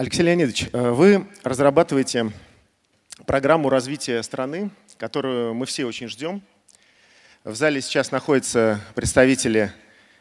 [0.00, 2.32] Алексей Леонидович, э, вы разрабатываете
[3.26, 6.40] программу развития страны, которую мы все очень ждем.
[7.44, 9.74] В зале сейчас находятся представители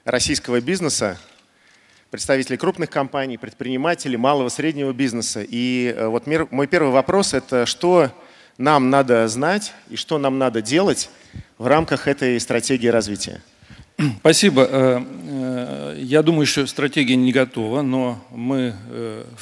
[0.03, 1.17] российского бизнеса,
[2.11, 5.45] представители крупных компаний, предприниматели, малого, среднего бизнеса.
[5.47, 8.11] И э, вот мой первый вопрос– это что
[8.57, 11.09] нам надо знать и что нам надо делать
[11.57, 13.41] в рамках этой стратегии развития?
[14.19, 14.67] Спасибо.
[14.69, 18.73] Э, э, я думаю, что стратегия не готова, но мы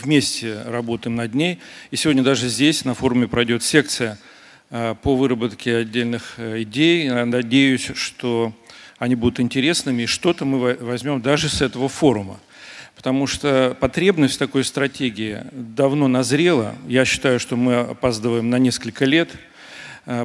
[0.02, 1.60] вместе работаем над ней.
[1.92, 4.18] И сегодня даже здесь на форуме пройдет секция
[4.70, 7.10] по выработке отдельных идей.
[7.10, 8.52] Надеюсь, что
[8.98, 12.40] они будут интересными, и что-то мы возьмем даже с этого форума.
[12.96, 16.76] Потому что потребность такой стратегии давно назрела.
[16.88, 19.57] Я считаю, что мы опаздываем на несколько лет, э,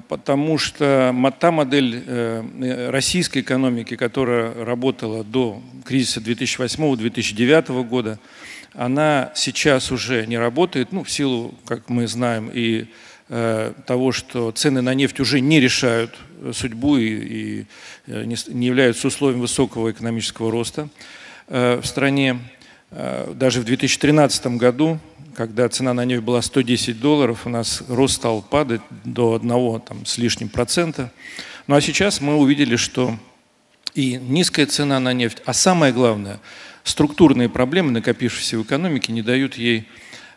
[0.08, 8.18] потому что та модель э, российской экономики, которая работала до кризиса 2008-2009 года,
[8.74, 12.86] она сейчас уже не работает, ну, в силу, как мы знаем, и
[13.28, 16.16] э, того, что цены на нефть уже не решают
[16.52, 17.66] судьбу и, и
[18.06, 20.88] не являются условием высокого экономического роста
[21.48, 22.38] в стране.
[22.94, 24.98] Э, даже в 2013 году,
[25.36, 30.06] когда цена на нефть была 110 долларов, у нас рост стал падать до одного там,
[30.06, 31.10] с лишним процента.
[31.66, 33.16] Ну а сейчас мы увидели, что
[33.94, 36.40] и низкая цена на нефть, а самое главное,
[36.84, 39.88] структурные проблемы, накопившиеся в экономике, не дают ей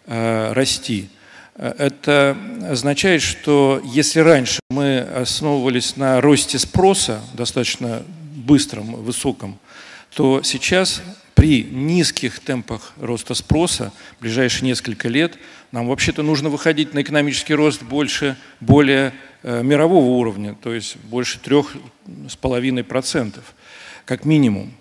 [0.05, 1.09] э, расти.
[1.55, 2.37] Э, это
[2.69, 8.03] означает, что если раньше мы основывались на росте спроса, достаточно
[8.35, 9.57] быстром, высоком,
[10.13, 11.01] то сейчас
[11.45, 15.37] при низких темпах роста спроса в ближайшие несколько лет
[15.71, 19.13] нам вообще-то нужно выходить на экономический рост больше, более
[19.43, 21.75] э, мирового уровня, то есть больше трех
[22.27, 23.53] с половиной процентов,
[24.05, 24.73] как минимум.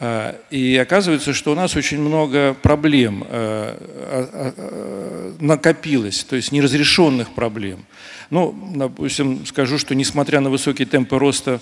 [0.00, 7.84] Э, и оказывается, что у нас очень много проблем э, накопилось, то есть неразрешенных проблем.
[8.28, 11.60] Ну, допустим, скажу, что несмотря на высокие темпы роста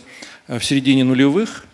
[0.49, 1.67] в середине нулевых,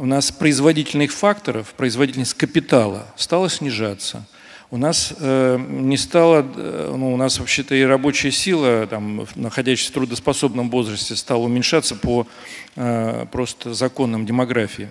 [0.00, 4.26] у нас производительных факторов, производительность капитала стала снижаться.
[4.70, 9.90] У нас э, не стало, э, ну, у нас вообще-то и рабочая сила, там, находящаяся
[9.90, 12.26] в трудоспособном возрасте, стала уменьшаться по
[12.76, 14.88] э, просто законам демографии.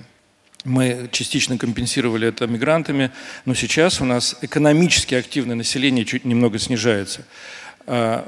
[0.63, 3.09] Мы частично компенсировали это мигрантами,
[3.45, 7.25] но сейчас у нас экономически активное население чуть немного снижается.
[7.91, 8.23] А,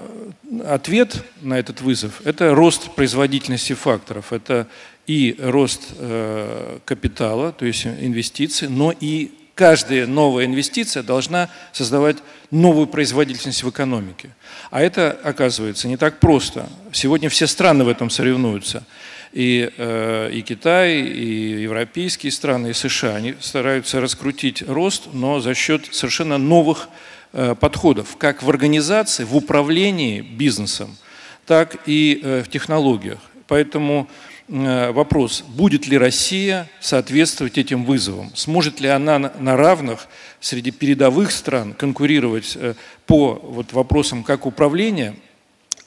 [0.65, 4.65] ответ на этот вызов– это рост производительности факторов, это
[5.05, 12.17] и рост э, капитала, то есть инвестиции, но и каждая новая инвестиция должна создавать
[12.49, 14.31] новую производительность в экономике.
[14.71, 16.67] А это, оказывается, не так просто.
[16.91, 18.83] Сегодня все страны в этом соревнуются.
[19.31, 25.53] И, э, и Китай, и европейские страны, и США, они стараются раскрутить рост, но за
[25.53, 30.97] счет совершенно новых э, подходов, как в организации, в управлении бизнесом,
[31.45, 33.19] так и в технологиях.
[33.47, 34.07] Поэтому
[34.53, 40.07] Э, вопрос, будет ли Россия соответствовать этим вызовам, сможет ли она на равных
[40.41, 42.73] среди передовых стран конкурировать э,
[43.05, 45.15] по вот вопросам как управления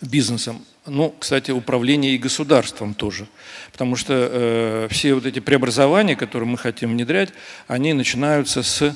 [0.00, 3.26] бизнесом, ну, кстати, управления и государством тоже.
[3.70, 7.30] Потому что э, все вот эти преобразования, которые мы хотим внедрять,
[7.68, 8.92] они начинаются с э,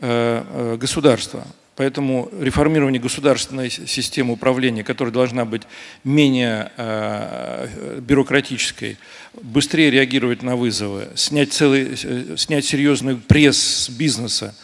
[0.00, 1.46] э государства.
[1.76, 5.62] Поэтому реформирование государственной системы управления, которая должна быть
[6.04, 8.96] менее э, бюрократической,
[9.34, 14.54] быстрее реагировать на вызовы, снять, целый, э, снять серьезный пресс с бизнеса,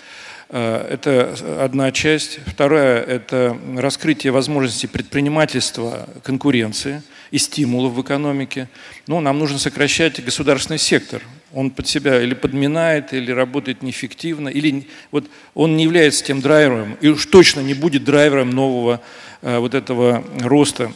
[0.48, 2.38] э, это одна часть.
[2.46, 8.70] Вторая– это раскрытие возможностей предпринимательства, конкуренции и стимулов в экономике.
[9.06, 11.20] Ну, нам нужно сокращать государственный сектор
[11.54, 16.96] он под себя или подминает, или работает неэффективно, или вот он не является тем драйвером,
[17.00, 19.00] и уж точно не будет драйвером нового
[19.42, 20.92] э, вот этого роста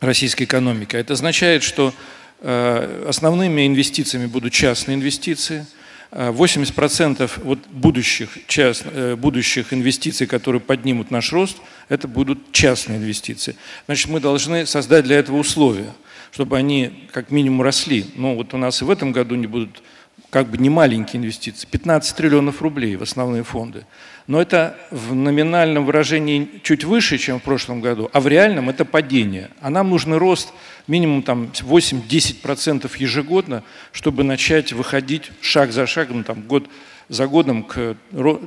[0.00, 0.96] российской экономики.
[0.96, 1.92] Это означает, что
[2.40, 5.66] э, основными инвестициями будут частные инвестиции.
[6.10, 11.58] 80% э, вот будущих, част, э, будущих инвестиций, которые поднимут наш рост,
[11.88, 13.54] это будут частные инвестиции.
[13.86, 15.92] Значит, мы должны создать для этого условия–
[16.30, 18.06] чтобы они как минимум росли.
[18.14, 19.82] Но вот у нас и в этом году не будут
[20.30, 23.84] как бы не маленькие инвестиции, 15 триллионов рублей в основные фонды.
[24.28, 28.84] Но это в номинальном выражении чуть выше, чем в прошлом году, а в реальном это
[28.84, 29.50] падение.
[29.60, 30.52] А нам нужен рост
[30.86, 36.68] минимум там 8-10% ежегодно, чтобы начать выходить шаг за шагом, там, год
[37.08, 37.96] за годом к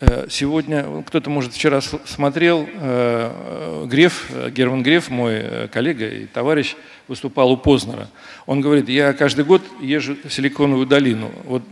[0.00, 6.74] Э, сегодня, кто-то, может, вчера смотрел, э, Греф, Герман Греф, мой коллега и товарищ,
[7.06, 8.08] выступал у Познера.
[8.46, 11.30] Он говорит, я каждый год езжу в Силиконовую долину.
[11.44, 11.62] Вот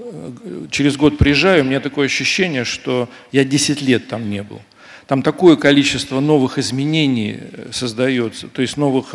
[0.71, 4.61] через год приезжаю, у меня такое ощущение, что я 10 лет там не был.
[5.07, 7.41] Там такое количество новых изменений
[7.71, 9.15] создается, то есть новых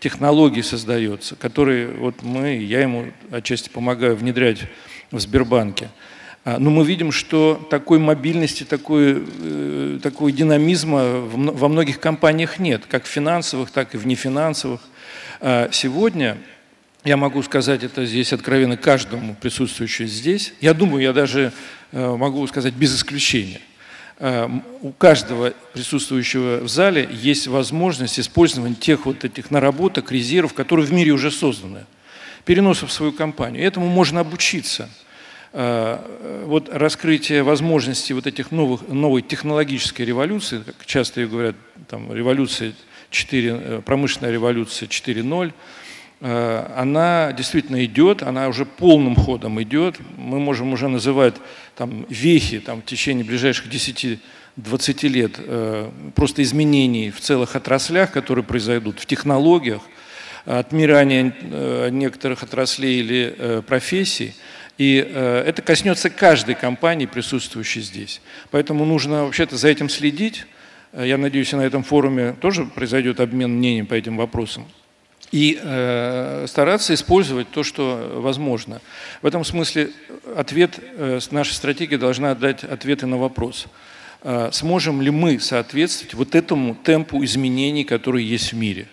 [0.00, 4.60] технологий создается, которые вот мы, я ему отчасти помогаю внедрять
[5.10, 5.88] в Сбербанке.
[6.44, 12.84] А, но мы видим, что такой мобильности, такой, э, такой динамизма во многих компаниях нет,
[12.88, 14.80] как финансовых, так и в нефинансовых.
[15.40, 16.38] А, сегодня
[17.04, 20.54] я могу сказать это здесь откровенно каждому присутствующему здесь.
[20.60, 21.52] Я думаю, я даже
[21.92, 23.60] э, могу сказать без исключения.
[24.18, 24.50] А,
[24.82, 30.92] у каждого присутствующего в зале есть возможность использования тех вот этих наработок, резервов, которые в
[30.92, 31.86] мире уже созданы,
[32.44, 33.64] переноса в свою компанию.
[33.64, 34.88] Этому можно обучиться–
[35.52, 41.56] Э, вот раскрытие возможностей вот этих новых, новой технологической революции, как часто ее говорят,
[41.88, 42.74] там, революция
[43.10, 45.52] 4, э, промышленная революция 4.0, э,
[46.20, 49.96] она действительно идет, она уже полным ходом идет.
[50.16, 51.34] Мы можем уже называть
[51.76, 54.18] там, вехи там, в течение ближайших 10-20
[55.08, 55.38] лет
[56.16, 59.82] просто изменений в целых отраслях, которые произойдут, в технологиях,
[60.44, 61.32] отмирание
[61.92, 64.34] некоторых отраслей или профессий–
[64.78, 68.20] и э, это коснется каждой компании, присутствующей здесь.
[68.52, 70.46] Поэтому нужно вообще-то за этим следить.
[70.92, 74.66] Э, я надеюсь, на этом форуме тоже произойдет обмен мнением по этим вопросам.
[75.30, 78.80] И э, стараться использовать то, что возможно.
[79.20, 79.90] В этом смысле
[80.36, 83.66] ответ, э, наша стратегия должна дать ответы на вопрос.
[84.22, 88.88] Э, сможем ли мы соответствовать вот этому темпу изменений, которые есть в мире?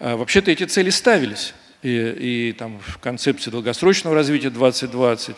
[0.00, 5.36] Э, вообще-то эти цели ставились и, и там, в концепции долгосрочного развития 2020.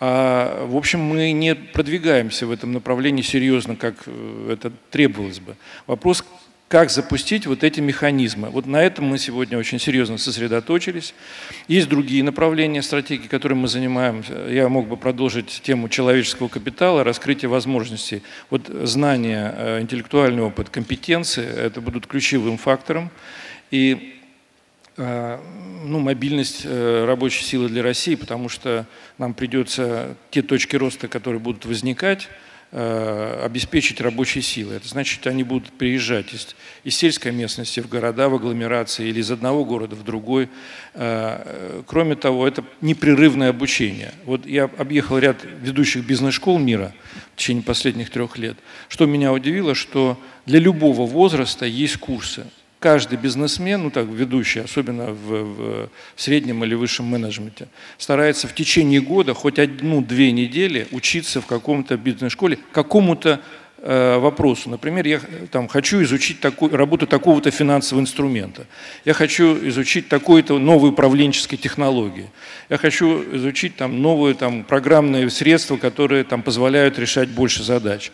[0.00, 5.56] А, в общем, мы не продвигаемся в этом направлении серьезно, как э, это требовалось бы.
[5.88, 6.24] Вопрос,
[6.68, 8.50] как запустить вот эти механизмы.
[8.50, 11.14] Вот на этом мы сегодня очень серьезно сосредоточились.
[11.66, 14.46] Есть другие направления стратегии, которыми мы занимаемся.
[14.48, 18.22] Я мог бы продолжить тему человеческого капитала, раскрытия возможностей.
[18.50, 23.10] Вот знания, э, интеллектуальный опыт, компетенции– это будут ключевым фактором.
[23.70, 24.14] И
[25.00, 25.38] Э,
[25.84, 28.84] ну, мобильность э, рабочей силы для России, потому что
[29.16, 32.28] нам придется те точки роста, которые будут возникать,
[32.70, 34.76] обеспечить рабочей силой.
[34.76, 36.54] Это значит, они будут приезжать из,
[36.84, 40.50] из сельской местности в города, в агломерации или из одного города в другой.
[40.92, 44.12] Кроме того, это непрерывное обучение.
[44.26, 46.92] Вот я объехал ряд ведущих бизнес-школ мира
[47.34, 48.58] в течение последних трех лет.
[48.88, 52.46] Что меня удивило, что для любого возраста есть курсы
[52.78, 59.00] каждый бизнесмен, ну так, ведущий, особенно в, в, среднем или высшем менеджменте, старается в течение
[59.00, 63.40] года хоть одну-две недели учиться в каком-то бизнес-школе какому-то
[63.78, 64.70] э, вопросу.
[64.70, 65.20] Например, я
[65.50, 68.66] там, хочу изучить такую, работу такого-то финансового инструмента.
[69.04, 72.30] Я хочу изучить такую-то новую управленческую технологию.
[72.68, 78.12] Я хочу изучить там, новые там, программные средства, которые там, позволяют решать больше задач.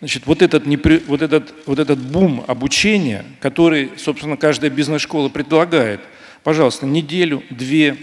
[0.00, 0.64] Значит, вот этот,
[1.06, 6.00] вот, этот, вот этот бум обучения, который, собственно, каждая бизнес-школа предлагает,
[6.44, 7.96] пожалуйста, неделю, две,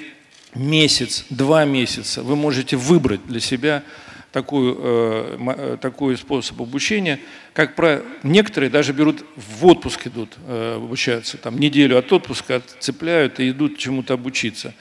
[0.55, 3.83] месяц, два месяца вы можете выбрать для себя
[4.31, 7.19] такую, э, э такой способ обучения.
[7.53, 13.39] Как про некоторые даже берут в отпуск идут э, обучаться, там неделю от отпуска отцепляют
[13.39, 14.73] и идут чему-то обучиться.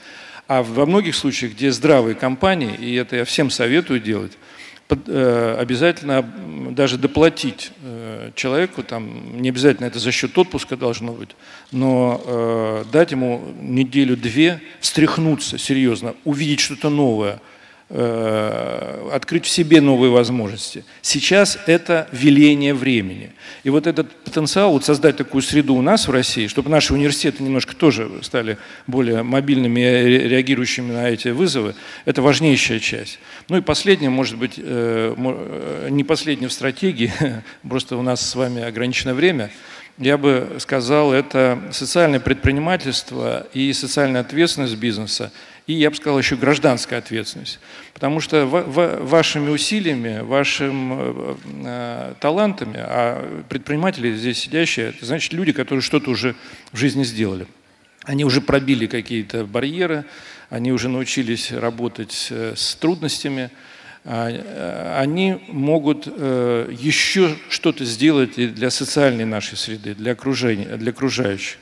[0.47, 4.33] А во многих случаях, где здравые компании, и это я всем советую делать,
[4.87, 6.21] обязательно
[6.71, 11.35] даже доплатить э, человеку, там, не обязательно это за счет отпуска должно быть,
[11.71, 17.54] но э, дать ему неделю-две встряхнуться серьезно, увидеть что-то новое– Э,
[17.87, 20.83] открыть в себе новые возможности.
[21.03, 23.31] Сейчас это веление времени.
[23.63, 27.43] И вот этот потенциал, вот создать такую среду у нас в России, чтобы наши университеты
[27.43, 31.75] немножко тоже стали более мобильными и реагирующими на эти вызовы,
[32.05, 33.19] это важнейшая часть.
[33.49, 37.13] Ну и последнее, может быть, э, э, не последнее в стратегии,
[37.69, 39.51] просто у нас с вами ограниченное время,
[39.97, 45.31] я бы сказал, это социальное предпринимательство и социальная ответственность бизнеса
[45.67, 47.59] и, я бы сказал, еще гражданская ответственность.
[47.93, 55.53] Потому что вашими усилиями, вашими э, э, талантами, а предприниматели здесь сидящие, это значит люди,
[55.53, 56.35] которые что-то уже
[56.71, 57.47] в жизни сделали.
[58.03, 60.05] Они уже пробили какие-то барьеры,
[60.49, 63.49] они уже научились работать э, с трудностями,
[64.07, 71.57] а, они могут еще что-то сделать и для социальной нашей среды, для окружения, для окружающих.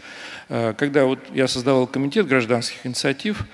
[0.50, 3.46] Когда вот я создавал комитет гражданских инициатив,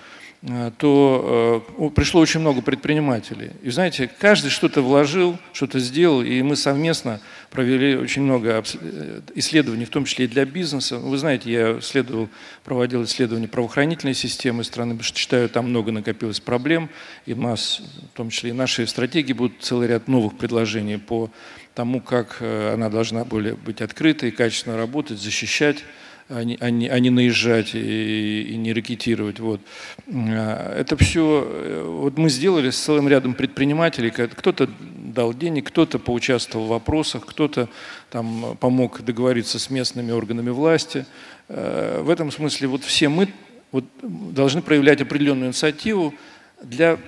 [0.78, 3.52] то э, пришло очень много предпринимателей.
[3.62, 7.20] И знаете, каждый что-то вложил, что-то сделал, и мы совместно
[7.50, 10.98] провели очень много э, исследований, в том числе и для бизнеса.
[10.98, 12.30] Вы знаете, я исследовал,
[12.64, 16.90] проводил исследования правоохранительной системы страны, потому что считаю, там много накопилось проблем,
[17.26, 17.82] и у нас,
[18.14, 21.30] в том числе и наши стратегии, будут целый ряд новых предложений по
[21.76, 25.84] тому, как она должна более быть открытой, качественно работать, защищать
[26.30, 29.40] а а не, а не наезжать и, и не ракетировать.
[29.40, 29.62] Вот.
[30.08, 34.12] А, это все э, вот мы сделали с целым рядом предпринимателей.
[34.12, 37.68] Кто-то дал денег, кто-то поучаствовал в вопросах, кто-то
[38.12, 41.08] там помог договориться с местными органами власти.
[41.48, 43.30] Э, в этом смысле вот все мы
[43.72, 46.14] вот, должны проявлять определенную инициативу
[46.62, 47.00] для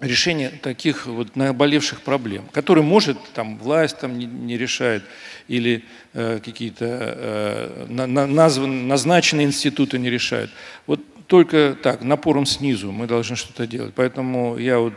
[0.00, 5.02] решения таких вот наболевших проблем, которые, может, там власть там не, не решает,
[5.48, 10.50] или э, какие-то э, на, названы, назначенные институты не решают.
[10.86, 13.94] Вот только так, напором снизу мы должны что-то делать.
[13.94, 14.94] Поэтому я вот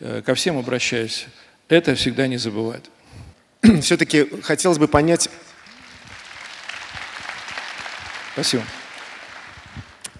[0.00, 1.26] э, ко всем обращаюсь,
[1.68, 2.84] это всегда не забывать.
[3.82, 5.30] Все-таки хотелось бы понять...
[8.32, 8.62] Спасибо.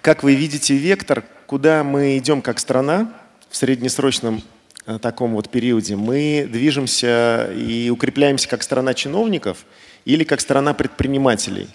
[0.01, 3.13] Как вы видите вектор, куда мы идем как страна,
[3.51, 4.41] в среднесрочном
[4.85, 9.65] э, таком вот периоде мы движемся и укрепляемся как страна чиновников
[10.05, 11.67] или как страна предпринимателей.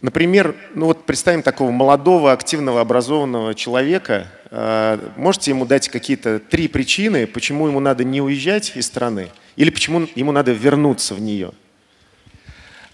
[0.00, 4.28] Например, ну вот представим такого молодого, активного, образованного человека.
[4.50, 9.70] Э, можете ему дать какие-то три причины, почему ему надо не уезжать из страны или
[9.70, 11.52] почему ему надо вернуться в нее?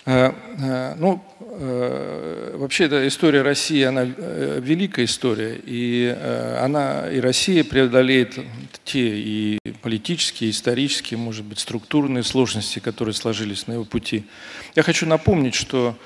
[0.06, 6.14] Э, э, ну, э, вообще эта история России, она великая история, и
[6.60, 8.38] она, и Россия преодолеет
[8.84, 14.24] те и политические, и исторические, может быть, структурные сложности, которые сложились на его пути.
[14.76, 15.96] Я хочу напомнить, что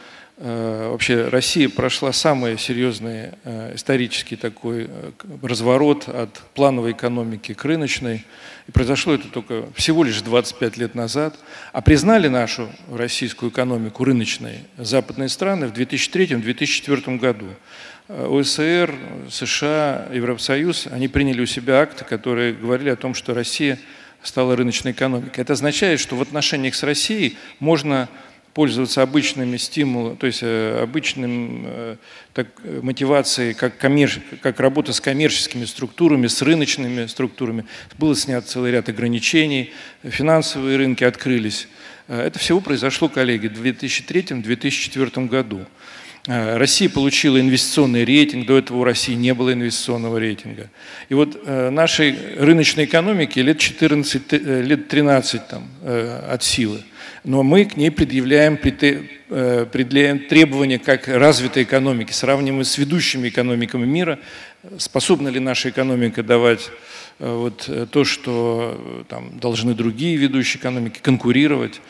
[0.41, 5.11] вообще Россия прошла самый серьезный э, исторический такой э,
[5.43, 8.25] разворот от плановой экономики к рыночной.
[8.69, 11.37] И произошло это только всего лишь 25 лет назад.
[11.73, 17.47] А признали нашу российскую экономику рыночной западные страны в 2003-2004 году.
[18.09, 18.95] ОСР,
[19.29, 23.79] США, Евросоюз, они приняли у себя акты, которые говорили о том, что Россия
[24.23, 25.41] стала рыночной экономикой.
[25.41, 28.09] Это означает, что в отношениях с Россией можно
[28.55, 31.97] пользоваться обычными стимулами, то есть э, обычным э,
[32.35, 32.49] так,
[32.83, 34.11] мотивацией, как, коммер...
[34.43, 37.65] как работа с коммерческими структурами, с рыночными структурами.
[37.99, 41.69] Было снят целый ряд ограничений, финансовые рынки открылись.
[42.09, 45.65] Э, это всего произошло, коллеги, в 2003-2004 году.
[46.27, 50.69] Россия получила инвестиционный рейтинг, до этого у России не было инвестиционного рейтинга.
[51.09, 56.83] И вот нашей рыночной экономике лет 14, лет 13 там, от силы
[57.25, 63.87] но мы к ней предъявляем, э, предъявляем требования как развитой экономики, сравниваем с ведущими экономиками
[63.87, 64.19] мира,
[64.79, 66.71] способна ли наша экономика давать
[67.19, 71.81] э, вот э, то, что там, должны другие ведущие экономики конкурировать.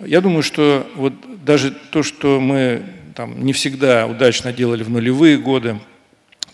[0.00, 1.14] Я думаю, что вот
[1.44, 2.82] даже то, что мы
[3.14, 5.78] там, не всегда удачно делали в нулевые годы,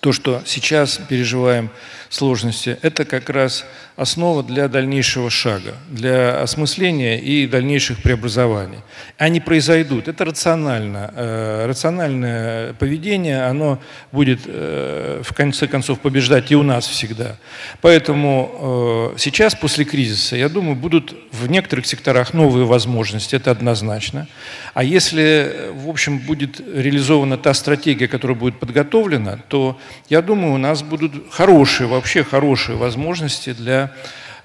[0.01, 1.71] то, что сейчас переживаем
[2.15, 3.65] сложности, это как раз
[3.97, 8.79] основа для дальнейшего шага, для осмысления и дальнейших преобразований.
[9.19, 10.09] Они произойдут.
[10.09, 11.13] Это рационально.
[11.15, 13.81] Э, рациональное поведение, оно
[14.11, 17.37] будет э, в конце концов побеждать и у нас всегда.
[17.81, 24.27] Поэтому э, сейчас, после кризиса, я думаю, будут в некоторых секторах новые возможности, это однозначно.
[24.73, 29.79] А если, в общем, будет реализована та стратегия, которая будет подготовлена, то,
[30.09, 33.91] я думаю, у нас будут хорошие, вообще хорошие возможности для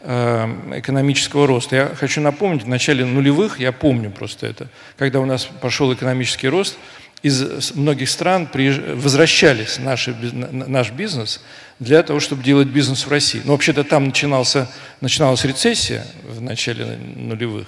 [0.02, 0.48] Э,
[0.78, 1.76] экономического роста.
[1.76, 6.48] Я хочу напомнить, в начале нулевых, я помню просто это, когда у нас пошел экономический
[6.48, 6.78] рост,
[7.22, 10.16] из многих стран возвращались наши,
[10.52, 11.42] наш бизнес
[11.80, 13.42] для того, чтобы делать бизнес в России.
[13.44, 17.68] Но вообще-то там начинался, начиналась рецессия в начале нулевых.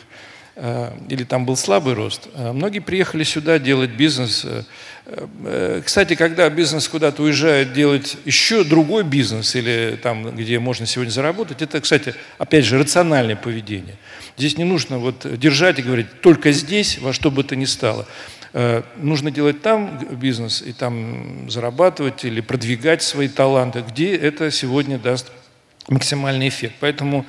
[0.63, 4.46] Э, или там был слабый рост, э, многие приехали сюда делать бизнес.
[4.46, 11.10] Э, кстати, когда бизнес куда-то уезжает делать еще другой бизнес, или там, где можно сегодня
[11.10, 13.96] заработать, это, кстати, опять же, рациональное поведение.
[14.38, 18.06] Здесь не нужно вот держать и говорить только здесь, во что бы то ни стало.
[18.98, 25.32] Нужно делать там бизнес и там зарабатывать или продвигать свои таланты, где это сегодня даст
[25.88, 26.75] максимальный эффект.
[26.80, 27.25] Поэтому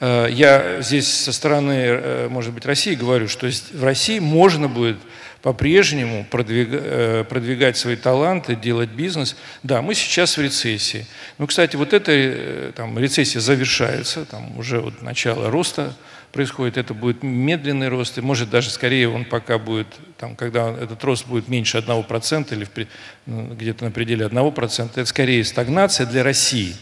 [0.00, 4.96] я здесь со стороны, э, может быть, России говорю, что в России можно будет
[5.42, 9.36] по-прежнему э, продвигать, свои таланты, делать бизнес.
[9.62, 11.06] Да, мы сейчас в рецессии.
[11.38, 15.94] Ну, кстати, вот эта там, рецессия завершается, там уже вот начало роста
[16.34, 19.86] происходит, это будет медленный рост, и может даже скорее он пока будет,
[20.18, 22.88] там, когда этот рост будет меньше 1% или
[23.26, 26.74] ну, где-то на пределе 1%, это скорее стагнация для России.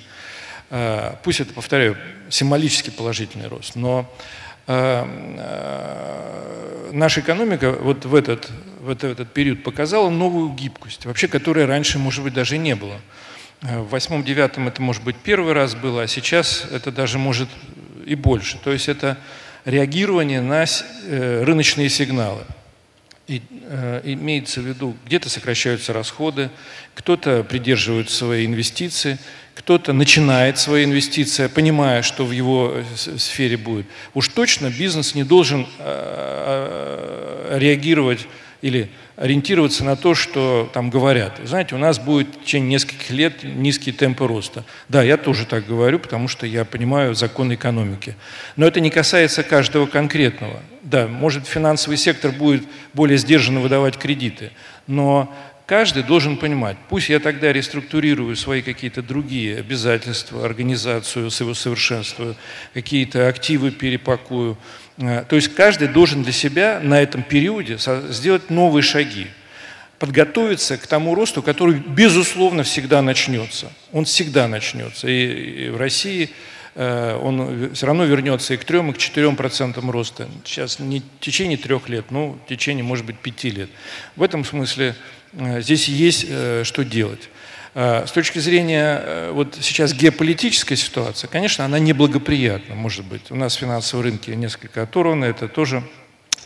[0.75, 1.99] А, пусть это, повторяю,
[2.31, 4.11] символически положительный рост, но
[4.67, 5.07] а,
[5.39, 8.51] а, наша экономика вот в этот,
[8.81, 12.99] в этот период показала новую гибкость, вообще которой раньше, может быть, даже не было.
[13.61, 17.51] В восьмом-девятом это, может быть, первый раз было, а сейчас это даже может
[18.07, 18.57] и больше.
[18.65, 19.19] То есть это
[19.67, 22.45] реагирование на э, рыночные сигналы.
[23.29, 26.51] И, э, имеется в виду, где-то сокращаются расходы,
[26.95, 29.19] кто-то придерживает свои инвестиции,
[29.55, 33.87] кто-то начинает свои инвестиции, понимая, что в его э, сфере будет.
[34.15, 38.27] Уж точно бизнес не должен э, реагировать
[38.63, 41.41] или ориентироваться на то, что там говорят.
[41.45, 44.65] Знаете, у нас будет в течение нескольких лет низкие темпы роста.
[44.89, 48.17] Да, я тоже так говорю, потому что я понимаю законы экономики.
[48.57, 50.61] Но это не касается каждого конкретного.
[50.83, 54.51] Да, может финансовый сектор будет более сдержанно выдавать кредиты,
[54.87, 55.33] но
[55.67, 62.37] каждый должен понимать, пусть я тогда реструктурирую свои какие-то другие обязательства, организацию совершенствую,
[62.75, 64.59] какие-то активы перепакую,
[64.99, 67.79] Э, то есть каждый должен для себя на этом периоде
[68.11, 69.27] сделать новые шаги,
[69.99, 73.73] подготовиться к тому росту, который, безусловно, всегда начнется.
[73.93, 75.09] Он всегда начнется.
[75.09, 76.31] И в России
[76.75, 80.29] э, он все равно вернется и к 3, и к 4 процентам роста.
[80.45, 83.71] Сейчас не в течение трех лет, но в течение, может быть, пяти лет.
[84.17, 84.95] В этом смысле
[85.33, 86.27] здесь есть
[86.65, 87.29] что делать.
[87.75, 93.31] Э, с точки зрения э, вот сейчас геополитической ситуации, конечно, она неблагоприятна, может быть.
[93.31, 95.83] У нас финансовые рынки несколько оторваны, это тоже,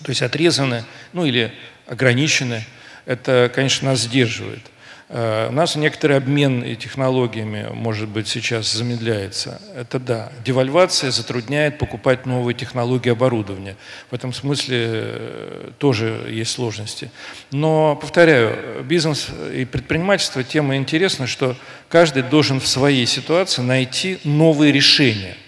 [0.03, 1.53] то есть отрезаны, ну или
[1.87, 2.65] ограничены.
[3.07, 4.63] Это, конечно, нас сдерживает.
[5.09, 9.61] Э, у нас некоторый обмен технологиями, может быть, сейчас замедляется.
[9.77, 10.33] Это да.
[10.45, 13.77] Девальвация затрудняет покупать новые технологии оборудования.
[14.11, 17.11] В этом смысле э, тоже есть сложности.
[17.53, 21.57] Но, повторяю, бизнес и предпринимательство тема интересна, что
[21.89, 25.37] каждый должен в своей ситуации найти новые решения–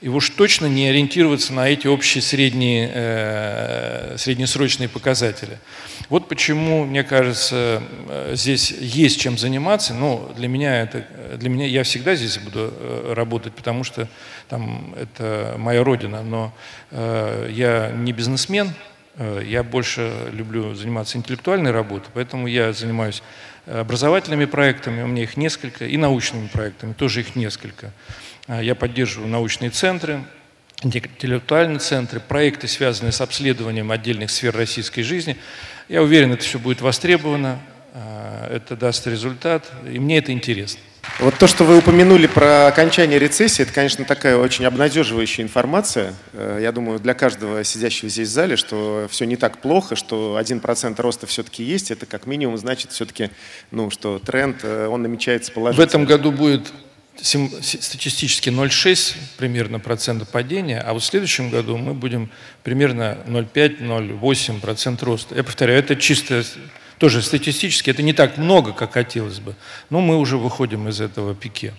[0.00, 5.58] и уж точно не ориентироваться на эти общие средние, э, среднесрочные показатели.
[6.08, 9.92] Вот почему, мне кажется, э, здесь есть чем заниматься.
[9.92, 14.08] Но для меня это, для меня я всегда здесь буду э, работать, потому что
[14.48, 16.22] там это моя родина.
[16.22, 16.54] Но
[16.90, 18.72] э, я не бизнесмен,
[19.16, 23.22] э, я больше люблю заниматься интеллектуальной работой, поэтому я занимаюсь
[23.66, 27.92] образовательными проектами, у меня их несколько, и научными проектами, тоже их несколько.
[28.50, 30.24] А, я поддерживаю научные центры,
[30.82, 35.36] интеллектуальные центры, проекты, связанные с обследованием отдельных сфер российской жизни.
[35.88, 37.60] Я уверен, это все будет востребовано,
[37.94, 40.80] а, это даст результат, и мне это интересно.
[41.20, 46.14] Вот то, что вы упомянули про окончание рецессии, это, конечно, такая очень обнадеживающая информация.
[46.32, 50.38] Э, я думаю, для каждого сидящего здесь в зале, что все не так плохо, что
[50.38, 51.90] 1% роста все-таки есть.
[51.90, 53.30] Это как минимум значит все-таки,
[53.70, 55.86] ну, что тренд, э, он намечается положительно.
[55.86, 56.70] В этом году будет
[57.16, 62.30] статистически 0,6 примерно процента падения, а вот в следующем году мы будем
[62.62, 65.34] примерно 0,5-0,8 процент роста.
[65.34, 66.44] Я повторяю, это чисто
[66.98, 69.54] тоже статистически, это не так много, как хотелось бы,
[69.90, 71.74] но мы уже выходим из этого пике.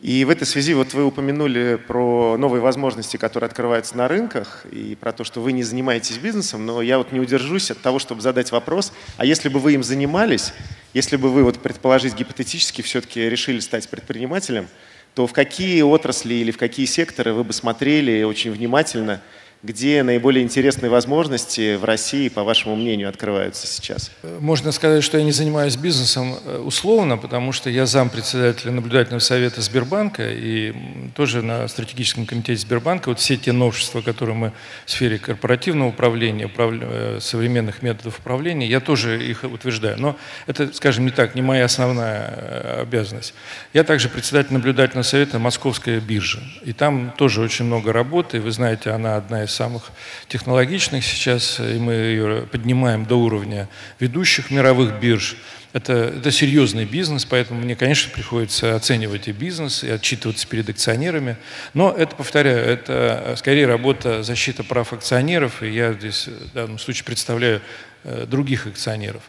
[0.00, 4.96] И в этой связи вот вы упомянули про новые возможности, которые открываются на рынках, и
[4.98, 8.22] про то, что вы не занимаетесь бизнесом, но я вот не удержусь от того, чтобы
[8.22, 10.54] задать вопрос, а если бы вы им занимались,
[10.94, 14.68] если бы вы, вот предположить гипотетически, все-таки решили стать предпринимателем,
[15.14, 19.20] то в какие отрасли или в какие секторы вы бы смотрели очень внимательно–
[19.62, 24.10] где наиболее интересные возможности в России, по вашему мнению, открываются сейчас?
[24.40, 29.20] Можно сказать, что я не занимаюсь бизнесом э, условно, потому что я зам председателя наблюдательного
[29.20, 30.72] совета Сбербанка и
[31.14, 33.10] тоже на стратегическом комитете Сбербанка.
[33.10, 34.52] Вот все те новшества, которые мы
[34.86, 36.88] в сфере корпоративного управления, управля...
[36.90, 40.00] Э, современных методов управления, я тоже их утверждаю.
[40.00, 43.34] Но это, скажем, не так, не моя основная э, обязанность.
[43.74, 46.40] Я также председатель наблюдательного совета Московской биржи.
[46.64, 48.40] И там тоже очень много работы.
[48.40, 49.90] Вы знаете, она одна из из самых
[50.28, 55.36] технологичных сейчас, и мы ее поднимаем до уровня ведущих мировых бирж.
[55.72, 61.36] Это, это серьезный бизнес, поэтому мне, конечно, приходится оценивать и бизнес, и отчитываться перед акционерами.
[61.74, 67.04] Но это, повторяю, это скорее работа защиты прав акционеров, и я здесь в данном случае
[67.04, 67.60] представляю
[68.04, 69.22] э, других акционеров.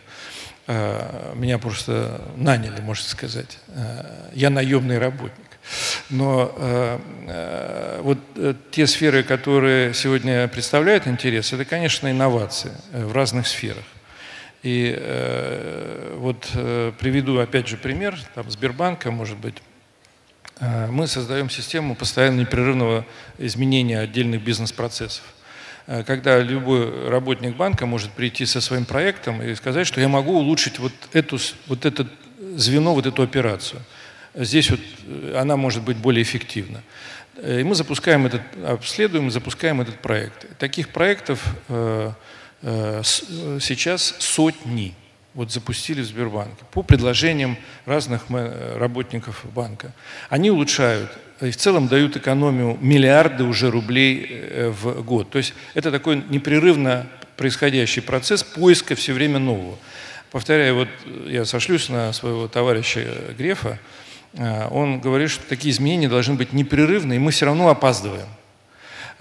[0.68, 3.58] Э, меня просто наняли, можно сказать.
[3.68, 5.51] Э, я наемный работник.
[6.10, 13.14] Но э, э, вот э, те сферы, которые сегодня представляют интерес, это, конечно, инновации в
[13.14, 13.84] разных сферах.
[14.64, 14.96] И
[16.18, 16.48] вот
[17.00, 19.56] приведу опять же пример там, Сбербанка, может быть,
[20.60, 23.04] мы создаем систему постоянно непрерывного
[23.40, 25.24] изменения отдельных бизнес-процессов.
[26.06, 30.78] Когда любой работник банка может прийти со своим проектом и сказать, что я могу улучшить
[30.78, 32.06] вот, эту, вот это
[32.56, 33.82] звено, вот эту операцию.
[34.34, 34.80] Здесь вот
[35.36, 36.82] она может быть более эффективна.
[37.44, 40.58] И мы запускаем этот, обследуем, запускаем этот проект.
[40.58, 42.12] Таких проектов э,
[42.62, 44.94] э, сейчас сотни
[45.34, 49.94] вот запустили в Сбербанке по предложениям разных работников банка.
[50.30, 51.10] Они улучшают
[51.42, 55.32] и в целом дают экономию миллиарды уже рублей э, в год.
[55.32, 59.78] То есть это такой непрерывно происходящий процесс поиска все время нового.
[60.30, 60.90] Повторяю, вот
[61.26, 67.16] я сошлюсь на своего товарища Грефа, э, он говорит, что такие изменения должны быть непрерывны,
[67.16, 68.28] и мы все равно опаздываем.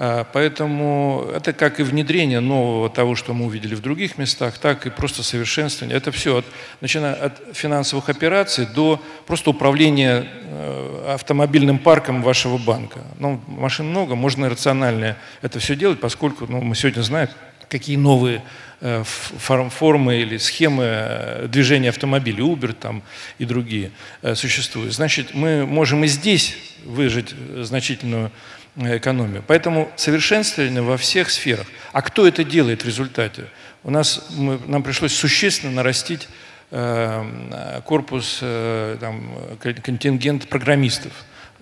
[0.02, 4.86] А, поэтому это как и внедрение нового того, что мы увидели в других местах, так
[4.86, 5.94] и просто совершенствование.
[5.94, 6.46] Это все, от,
[6.80, 13.00] начиная от финансовых операций до просто управления э, автомобильным парком вашего банка.
[13.18, 17.28] Ну, машин много, можно рационально это все делать, поскольку ну, мы сегодня знаем,
[17.68, 18.42] какие новые э,
[18.80, 23.02] формы или схемы э, движения автомобилей, Uber там
[23.38, 23.90] и другие
[24.34, 24.94] существуют.
[24.94, 28.30] Значит, мы можем и здесь выжить значительную
[28.76, 29.42] экономию.
[29.46, 31.66] Поэтому совершенствование во всех сферах.
[31.92, 33.44] А кто это делает в результате?
[33.82, 36.28] У нас мы, нам пришлось существенно нарастить
[36.70, 41.12] э, корпус, э, там, контингент программистов.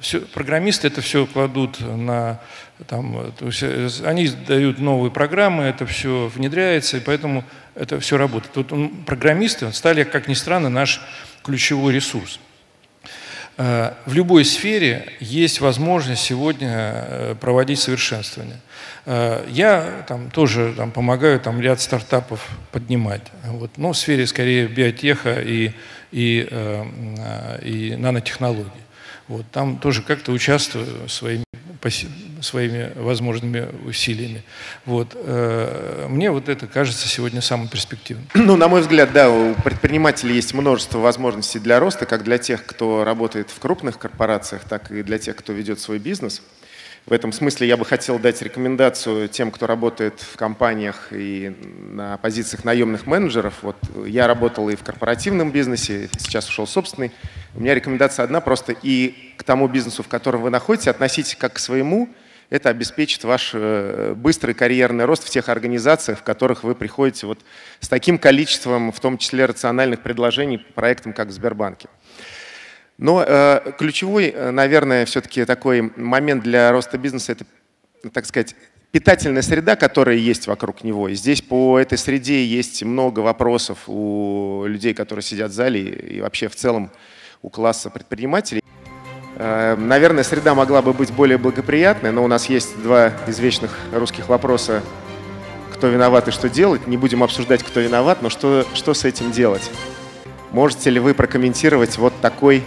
[0.01, 2.41] Все, программисты это все кладут на
[2.87, 8.17] там, то есть э, они дают новые программы, это все внедряется, и поэтому это все
[8.17, 8.55] работает.
[8.55, 11.01] Вот программисты стали, как ни странно, наш
[11.43, 12.39] ключевой ресурс.
[13.57, 18.61] Э, в любой сфере есть возможность сегодня э, проводить совершенствование.
[19.07, 23.23] Я там, тоже там, помогаю там, ряд стартапов поднимать.
[23.45, 23.71] Вот.
[23.79, 25.71] Но в сфере скорее биотеха и,
[26.13, 26.47] и,
[27.63, 28.71] и нанотехнологий.
[29.29, 29.47] Вот.
[29.53, 31.45] Там тоже как-то участвую своими
[32.41, 34.43] своими возможными усилиями.
[34.85, 35.09] Вот.
[35.15, 38.27] Э, мне вот это кажется сегодня самым перспективным.
[38.49, 42.65] Ну, на мой взгляд, да, у предпринимателей есть множество возможностей для роста, как для тех,
[42.65, 46.43] кто работает в крупных корпорациях, так и для тех, кто ведет свой бизнес.
[47.07, 51.55] В этом смысле я бы хотел дать рекомендацию тем, кто работает в компаниях и
[51.91, 53.55] на позициях наемных менеджеров.
[53.63, 57.13] Вот я работал и в корпоративном бизнесе, сейчас ушел собственный.
[57.55, 61.55] У меня рекомендация одна просто и к тому бизнесу, в котором вы находитесь, относитесь как
[61.55, 62.11] к своему.
[62.51, 67.39] Это обеспечит ваш э, быстрый карьерный рост в тех организациях, в которых вы приходите вот
[67.81, 71.89] с таким количеством, в том числе рациональных предложений по проектам, как в Сбербанке.
[72.99, 77.45] Но э, ключевой, э, наверное, все-таки такой момент для роста бизнеса– это,
[78.13, 78.57] так сказать,
[78.91, 81.09] питательная среда, которая есть вокруг него.
[81.09, 86.21] И здесь по этой среде есть много вопросов у людей, которые сидят в зале и
[86.21, 86.91] вообще в целом
[87.41, 88.63] у класса предпринимателей.
[89.37, 94.29] Э, наверное, среда могла бы быть более благоприятной, но у нас есть два извечных русских
[94.29, 94.83] вопроса
[95.79, 96.89] кто виноват и что делать.
[96.89, 99.71] Не будем обсуждать, кто виноват, но что, что с этим делать?
[100.51, 102.65] Можете ли вы прокомментировать вот такой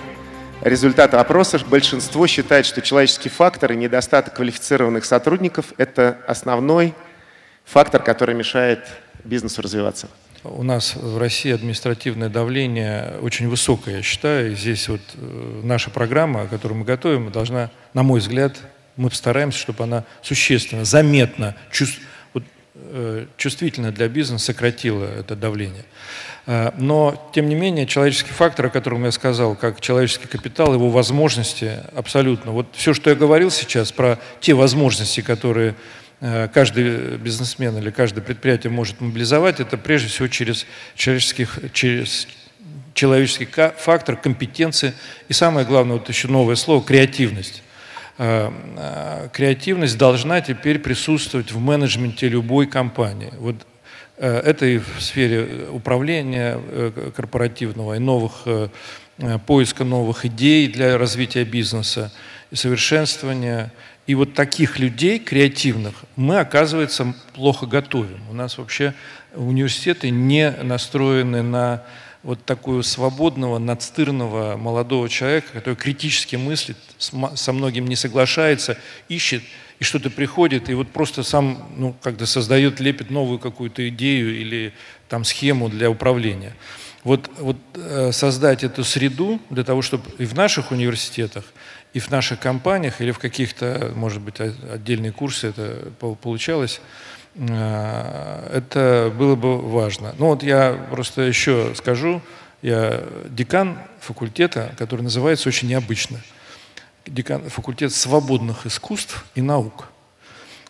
[0.62, 6.93] результаты опроса большинство считает, что человеческий фактор и недостаток квалифицированных сотрудников– это основной
[7.65, 8.86] фактор, который мешает
[9.24, 10.08] бизнесу развиваться.
[10.43, 14.54] У нас в России административное давление очень высокое, я считаю.
[14.54, 18.58] И здесь вот э, наша программа, которую мы готовим, должна, на мой взгляд,
[18.97, 22.11] мы постараемся, чтобы она существенно, заметно, чувств, вот, э,
[23.38, 25.86] чувствительно для бизнеса сократила это давление.
[26.46, 30.90] Э, но, тем не менее, человеческий фактор, о котором я сказал, как человеческий капитал, его
[30.90, 32.52] возможности, абсолютно.
[32.52, 35.76] Вот все, что я говорил сейчас про те возможности, которые
[36.20, 42.28] э, каждый бизнесмен или каждое предприятие может мобилизовать, это прежде всего через, человеческих, через
[42.94, 44.94] человеческий фактор, компетенции
[45.30, 47.64] и самое главное, вот еще новое слово, креативность.
[48.24, 53.34] Э, креативность должна теперь присутствовать в менеджменте любой компании.
[53.40, 53.56] Вот
[54.22, 58.70] Э, это и в сфере управления э, корпоративного, и новых, э,
[59.48, 62.12] поиска новых идей для развития бизнеса,
[62.52, 63.74] и совершенствования.
[64.06, 68.20] И вот таких людей креативных мы, оказывается, плохо готовим.
[68.30, 68.94] У нас вообще
[69.34, 71.84] университеты не настроены на
[72.24, 78.78] вот такую свободного, надстырного молодого человека, который критически мыслит, со многим не соглашается,
[79.10, 79.44] ищет
[79.80, 84.74] и что-то приходит, и вот просто сам, ну, когда создает, лепит новую какую-то идею или
[85.10, 86.56] там схему для управления.
[87.04, 91.46] Вот, вот э, создать эту среду для того, чтобы и в наших университетах,
[91.94, 96.80] и в наших компаниях, или в каких-то, может быть, отдельные курсы это получалось,
[97.36, 100.13] это было бы важно.
[100.17, 102.22] Ну вот я просто еще скажу,
[102.62, 106.20] я декан факультета, который называется очень необычно–
[107.50, 109.89] факультет свободных искусств и наук.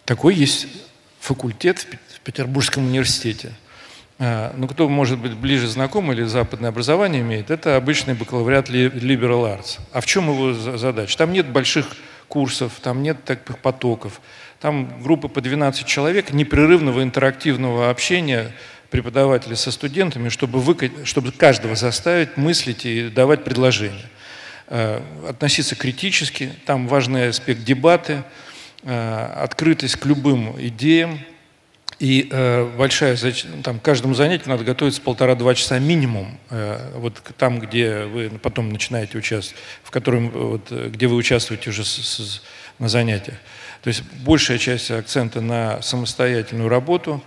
[0.05, 0.67] Такой есть
[1.19, 3.53] факультет в Петербургском университете.
[4.19, 9.59] А, ну, кто может быть ближе знаком или западное образование имеет, это обычный бакалавриат liberal
[9.59, 9.79] arts.
[9.91, 11.17] А в чем его задача?
[11.17, 11.87] Там нет больших
[12.27, 14.21] курсов, там нет таких потоков.
[14.61, 18.51] Там группа по 12 человек непрерывного интерактивного общения
[18.91, 24.05] преподавателей со студентами, чтобы, вы, чтобы каждого заставить мыслить и давать предложения.
[24.67, 28.23] А, относиться критически, там важный аспект дебаты,
[28.83, 31.19] а, открытость к любым идеям,
[32.01, 33.15] и э, большая,
[33.63, 36.39] там, каждому занятию надо готовиться полтора-два часа минимум.
[36.49, 41.85] Э, вот там, где вы потом начинаете участвовать, в котором, вот, где вы участвуете уже
[41.85, 42.41] с, с,
[42.79, 43.37] на занятиях.
[43.83, 47.23] То есть большая часть акцента на самостоятельную работу.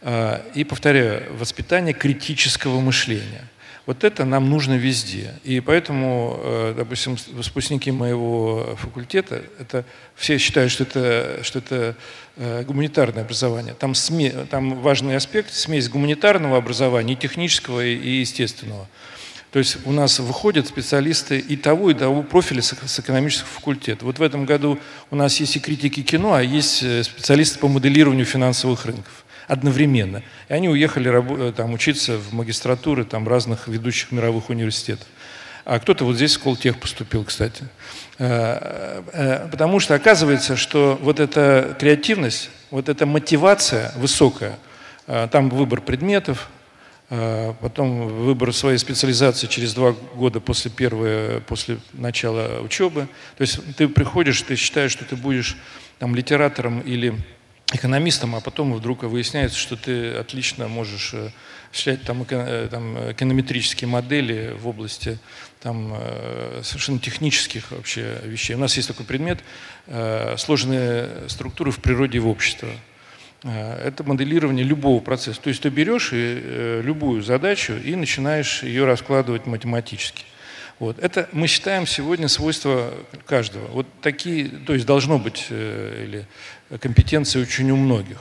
[0.00, 3.44] Э, и, повторяю, воспитание критического мышления.
[3.86, 5.34] Вот это нам нужно везде.
[5.44, 11.94] И поэтому, э, допустим, выпускники моего факультета, это, все считают, что это, что это
[12.36, 13.74] э, гуманитарное образование.
[13.74, 18.88] Там, сме, там важный аспект– смесь гуманитарного образования, и технического, и естественного.
[19.50, 24.04] То есть у нас выходят специалисты и того, и того профиля с экономического факультета.
[24.04, 27.68] Вот в этом году у нас есть и критики кино, а есть э, специалисты по
[27.68, 30.22] моделированию финансовых рынков одновременно.
[30.48, 35.06] И они уехали э, там, учиться в магистратуры там, разных ведущих мировых университетов.
[35.64, 37.64] А кто-то вот здесь в Колтех поступил, кстати.
[38.18, 44.58] Э, э, потому что оказывается, что вот эта креативность, вот эта мотивация высокая,
[45.06, 46.48] там выбор предметов,
[47.10, 53.06] потом выбор своей специализации через два года после первого, после начала учебы.
[53.36, 55.58] То есть ты приходишь, ты считаешь, что ты будешь
[55.98, 57.14] там литератором или
[57.74, 61.14] экономистом, а потом вдруг выясняется, что ты отлично можешь
[61.74, 65.18] осуществлять э, там, э, там, эконометрические модели в области
[65.60, 68.54] там, э, совершенно технических вообще вещей.
[68.54, 69.40] У нас есть такой предмет
[70.38, 72.68] «Сложные структуры в природе и в обществе».
[73.42, 75.38] Это моделирование любого процесса.
[75.38, 80.24] То есть ты берешь любую задачу и начинаешь ее раскладывать математически.
[80.78, 80.98] Вот.
[80.98, 82.92] Это мы считаем сегодня свойства
[83.26, 83.66] каждого.
[83.68, 88.18] Вот такие, то есть должно быть э, или компетенции очень у многих.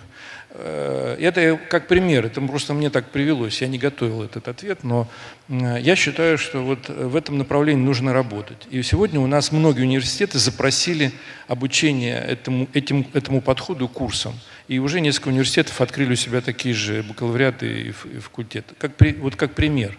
[0.55, 5.09] Э, это как пример, это просто мне так привелось, я не готовил этот ответ, но
[5.49, 8.67] я считаю, что вот в этом направлении нужно работать.
[8.69, 11.11] И сегодня у нас многие университеты запросили
[11.47, 14.39] обучение этому, этим, этому подходу курсом.
[14.67, 18.75] И уже несколько университетов открыли у себя такие же бакалавриаты и факультеты.
[18.77, 19.97] Как, вот как пример.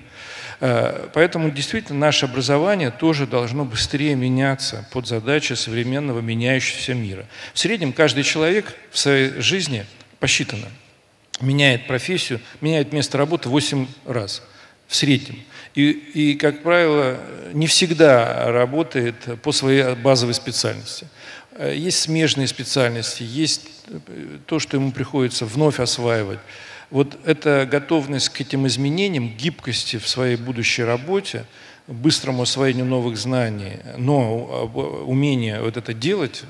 [0.66, 7.27] Э, поэтому действительно наше образование тоже должно быстрее меняться под задачи современного меняющегося мира.
[7.53, 9.85] В среднем каждый человек в своей жизни
[10.20, 10.68] посчитано
[11.42, 14.42] меняет профессию, меняет место работы 8 раз
[14.88, 15.38] в среднем.
[15.74, 17.18] И, и, как правило,
[17.53, 21.09] не всегда работает по своей базовой специальности.
[21.59, 23.68] Э, есть смежные специальности, есть
[24.46, 26.38] то, что ему приходится вновь осваивать
[26.94, 31.44] вот эта готовность к этим изменениям, гибкости в своей будущей работе,
[31.88, 34.70] быстрому освоению новых знаний, но
[35.04, 36.44] умение вот это делать,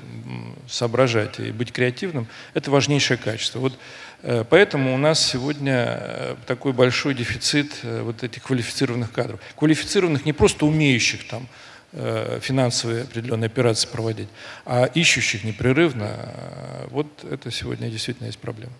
[0.69, 3.57] соображать и быть креативным, это важнейшее качество.
[3.57, 3.73] Вот
[4.21, 9.39] э, Поэтому у нас сегодня э, такой большой дефицит э, вот этих квалифицированных кадров.
[9.55, 11.47] Квалифицированных не просто умеющих там
[11.91, 14.27] финансовые определенные операции проводить,
[14.65, 16.13] а ищущих непрерывно.
[16.89, 18.73] Вот это сегодня действительно есть проблема.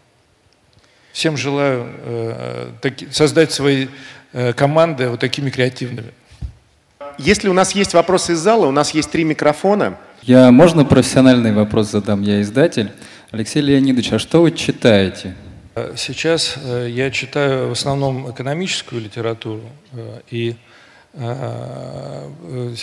[1.15, 3.87] Всем желаю э, таки, создать свои
[4.33, 6.11] э, команды вот такими креативными.
[7.17, 9.97] Если у нас есть вопросы из зала, у нас есть три микрофона.
[10.23, 12.21] Я, можно профессиональный вопрос задам?
[12.21, 12.91] Я издатель.
[13.31, 15.35] Алексей Леонидович, а что вы читаете?
[15.95, 19.61] Сейчас э, я читаю в основном экономическую литературу
[19.93, 20.57] э, и
[21.13, 22.29] э,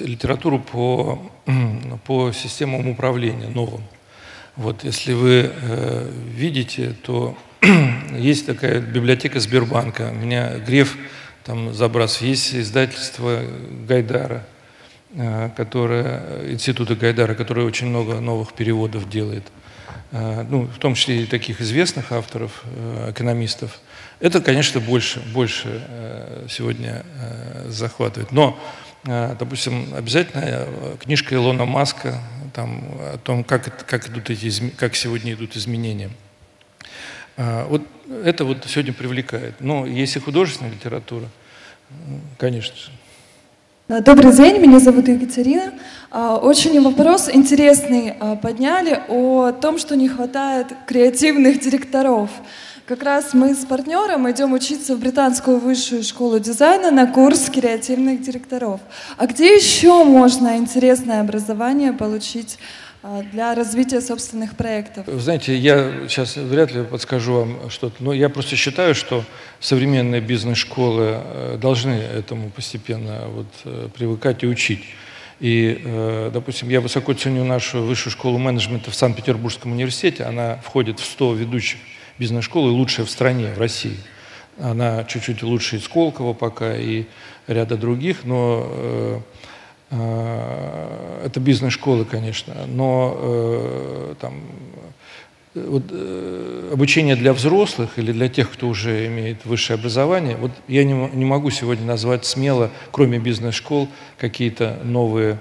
[0.00, 1.30] литературу по,
[2.06, 3.82] по системам управления новым.
[4.56, 5.50] Вот, если вы
[6.34, 7.36] видите, то
[8.18, 10.11] есть такая библиотека Сбербанка.
[10.12, 10.96] У меня Греф
[11.44, 12.20] там забрас.
[12.20, 13.40] Есть издательство
[13.87, 14.44] Гайдара,
[15.14, 19.44] э, которое, института Гайдара, которое очень много новых переводов делает.
[20.11, 23.79] Э, ну, в том числе и таких известных авторов, э, экономистов.
[24.18, 25.83] Это, конечно, больше, больше
[26.48, 27.05] сегодня
[27.66, 28.31] захватывает.
[28.31, 28.57] Но,
[29.05, 30.64] допустим, обязательно
[31.01, 32.20] книжка Илона Маска
[32.55, 36.09] там, о том, как, как, идут эти, как сегодня идут изменения.
[37.36, 37.82] А, вот
[38.24, 39.54] это вот сегодня привлекает.
[39.60, 41.26] Но если художественная литература,
[42.38, 42.90] конечно же.
[43.88, 45.72] Добрый день, меня зовут Екатерина.
[46.10, 52.30] А, очень вопрос интересный а, подняли о том, что не хватает креативных директоров.
[52.86, 58.22] как раз мы с партнером идем учиться в британскую высшую школу дизайна на курс креативных
[58.22, 58.80] директоров.
[59.18, 62.58] А где еще можно интересное образование получить
[63.32, 65.06] для развития собственных проектов?
[65.06, 69.24] Вы знаете, я сейчас вряд ли подскажу вам что-то, но я просто считаю, что
[69.60, 74.84] современные бизнес-школы э, должны этому постепенно вот, э, привыкать и учить.
[75.40, 80.22] И, э, допустим, я высоко ценю нашу высшую школу менеджмента в Санкт-Петербургском университете.
[80.22, 81.80] Она входит в 100 ведущих
[82.18, 83.96] бизнес-школ и лучшая в стране, в России.
[84.60, 87.06] Она чуть-чуть лучше и Сколково пока, и
[87.48, 89.41] ряда других, но э, э,
[89.92, 94.35] это бизнес-школы, конечно, но там
[95.55, 100.85] вот, э, обучение для взрослых или для тех, кто уже имеет высшее образование, вот я
[100.85, 105.38] не, не могу сегодня назвать смело, кроме бизнес-школ, какие-то новые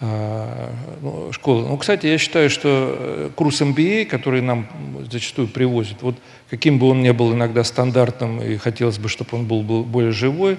[0.00, 0.70] э,
[1.00, 1.68] ну, школы.
[1.68, 4.68] Ну, кстати, я считаю, что э, курс MBA, который нам
[5.10, 6.16] зачастую привозят, вот
[6.50, 10.12] каким бы он ни был иногда стандартным, и хотелось бы, чтобы он был, был более
[10.12, 10.58] живой,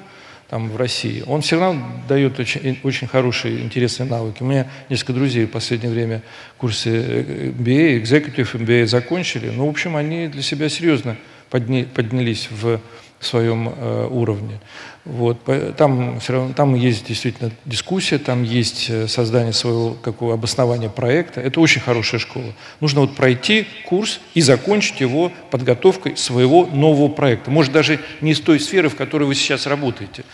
[0.50, 4.44] там, в России, он все равно дает очень, очень хорошие, интересные навыки.
[4.44, 6.22] У меня несколько друзей в последнее время
[6.58, 9.50] курсы MBA, Executive MBA закончили.
[9.50, 11.18] Ну, в общем, они для себя серьезно
[11.50, 12.80] подня, поднялись в
[13.25, 14.60] своем э, уровне.
[15.06, 15.38] Вот.
[15.77, 21.39] Там, все равно, там есть действительно дискуссия, там есть э, создание своего какого обоснования проекта.
[21.39, 22.53] Это очень хорошая школа.
[22.82, 27.51] Нужно вот пройти курс и закончить его подготовкой своего нового проекта.
[27.51, 30.25] Может, даже не из той сферы, в которой вы сейчас работаете.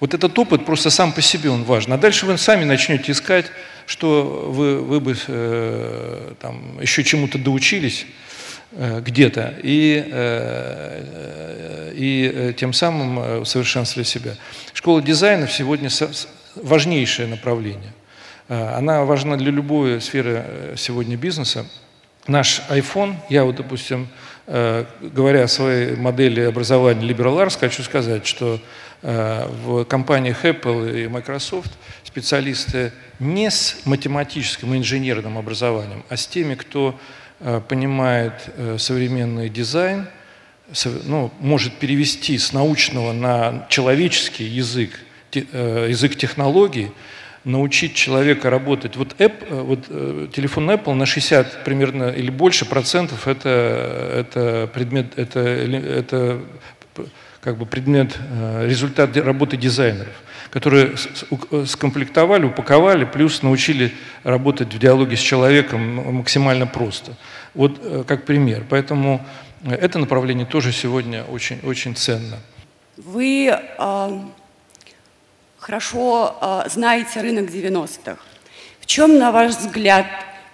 [0.00, 1.92] Вот этот опыт просто сам по себе он важен.
[1.92, 3.46] А дальше вы сами начнете искать,
[3.86, 8.06] что вы, вы бы э, там, еще чему-то доучились,
[8.76, 14.34] где-то и, э, и э, тем самым усовершенствовали себя.
[14.72, 15.88] Школа дизайна сегодня
[16.56, 17.92] важнейшее направление.
[18.48, 21.66] Она важна для любой сферы сегодня бизнеса.
[22.26, 24.08] Наш iPhone, я вот, допустим,
[24.46, 28.60] говоря о своей модели образования Liberal Arts, хочу сказать, что
[29.00, 31.72] в компаниях Apple и Microsoft
[32.04, 37.23] специалисты не с математическим и инженерным образованием, а с теми, кто Э,
[37.68, 40.06] понимает э, современный дизайн,
[41.04, 44.98] ну, может перевести с научного на человеческий язык,
[45.32, 46.90] э, язык технологий,
[47.44, 48.96] научить человека работать.
[48.96, 55.40] Вот, App, вот телефон Apple на 60 примерно или больше процентов это, это предмет, это,
[55.40, 56.40] это
[57.40, 58.16] как бы предмет,
[58.62, 60.14] результат работы дизайнеров
[60.54, 60.94] которые
[61.66, 67.16] скомплектовали, упаковали, плюс научили работать в диалоге с человеком максимально просто.
[67.54, 68.64] Вот э, как пример.
[68.70, 69.26] Поэтому
[69.64, 72.38] э, это направление тоже сегодня очень, очень ценно.
[72.96, 74.20] Вы э,
[75.58, 78.18] хорошо э, знаете рынок 90-х.
[78.78, 80.06] В чем, на ваш взгляд,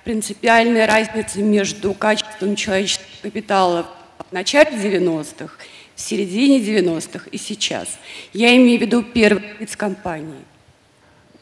[0.04, 3.86] принципиальная разница между качеством человеческого капитала
[4.30, 5.52] в начале 90-х
[6.00, 7.98] в середине 90-х и сейчас.
[8.32, 10.44] Я имею в виду первый лиц компании.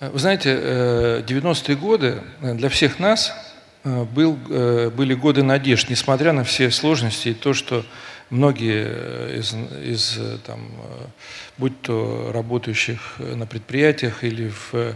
[0.00, 3.32] Вы знаете, 90-е э, годы для всех нас
[3.84, 7.84] э, был, э, были годы надежд, несмотря на все сложности и то, что
[8.30, 10.70] многие из, из там,
[11.56, 14.94] будь то работающих на предприятиях или в,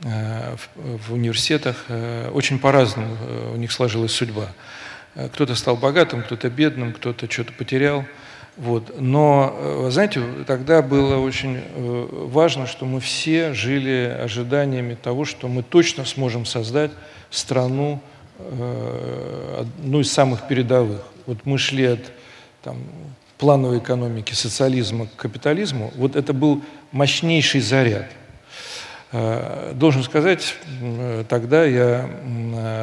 [0.00, 1.84] в, в университетах,
[2.32, 3.18] очень по-разному
[3.52, 4.52] у них сложилась судьба.
[5.14, 8.06] Кто-то стал богатым, кто-то бедным, кто-то что-то потерял–
[8.56, 8.94] вот.
[8.98, 15.48] Но, э, знаете, тогда было очень э, важно, что мы все жили ожиданиями того, что
[15.48, 16.90] мы точно сможем создать
[17.30, 18.00] страну,
[18.38, 21.00] э, одну из самых передовых.
[21.26, 22.12] Вот мы шли от
[22.62, 22.76] там,
[23.38, 25.92] плановой экономики, социализма к капитализму.
[25.96, 28.06] Вот это был мощнейший заряд.
[29.72, 30.54] Должен сказать,
[31.28, 32.08] тогда я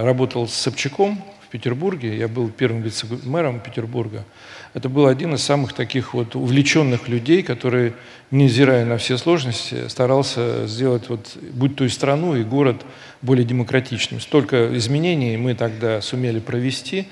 [0.02, 4.26] работал с Собчаком в Петербурге, я был первым вице-мэром Петербурга.
[4.74, 7.94] Это был один из самых таких вот увлеченных людей, который,
[8.32, 12.86] невзирая на все сложности, старался сделать, вот, будь то и страну, и город
[13.22, 14.20] более демократичным.
[14.20, 17.08] Столько изменений мы тогда сумели провести.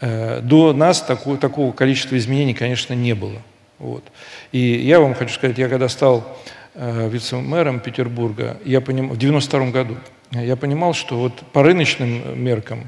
[0.00, 3.42] Э, до нас такого, такого количества изменений, конечно, не было.
[3.78, 4.04] Вот.
[4.52, 6.38] И я вам хочу сказать, я когда стал
[6.74, 9.08] э, вице-мэром Петербурга, я поним...
[9.10, 9.96] в 92 году,
[10.30, 12.84] я понимал, что вот по рыночным меркам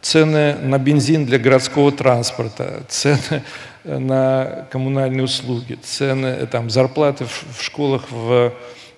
[0.00, 3.42] цены на бензин для городского транспорта, цены
[3.84, 8.52] на коммунальные услуги, цены, там, зарплаты в, школах, в,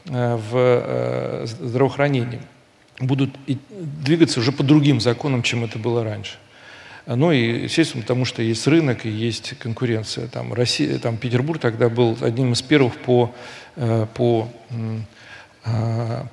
[0.06, 2.40] э, в э, здравоохранении
[3.00, 6.36] будут двигаться уже по другим законам, чем это было раньше.
[7.06, 10.28] Ну и, естественно, потому что есть рынок и есть конкуренция.
[10.28, 13.34] Там, Россия, там Петербург тогда был одним из первых по,
[13.76, 14.48] э, по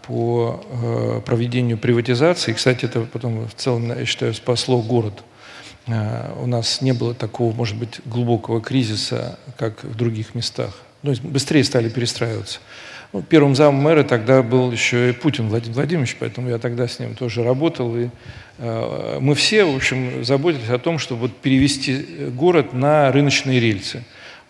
[0.08, 2.54] по э, проведению приватизации.
[2.54, 5.24] Кстати, это потом в целом, я считаю, спасло город.
[5.88, 10.74] э, у нас не было такого, может быть, глубокого кризиса, как в других местах.
[11.04, 12.60] Ну, быстрее стали перестраиваться.
[13.14, 17.00] Ну, первым замом мэра тогда был еще и Путин Владимир Владимирович, поэтому я тогда с
[17.00, 17.96] ним тоже работал.
[17.98, 18.10] И
[18.58, 21.96] э, мы все, в общем, заботились о том, чтобы вот перевести
[22.32, 24.04] город на рыночные рельсы.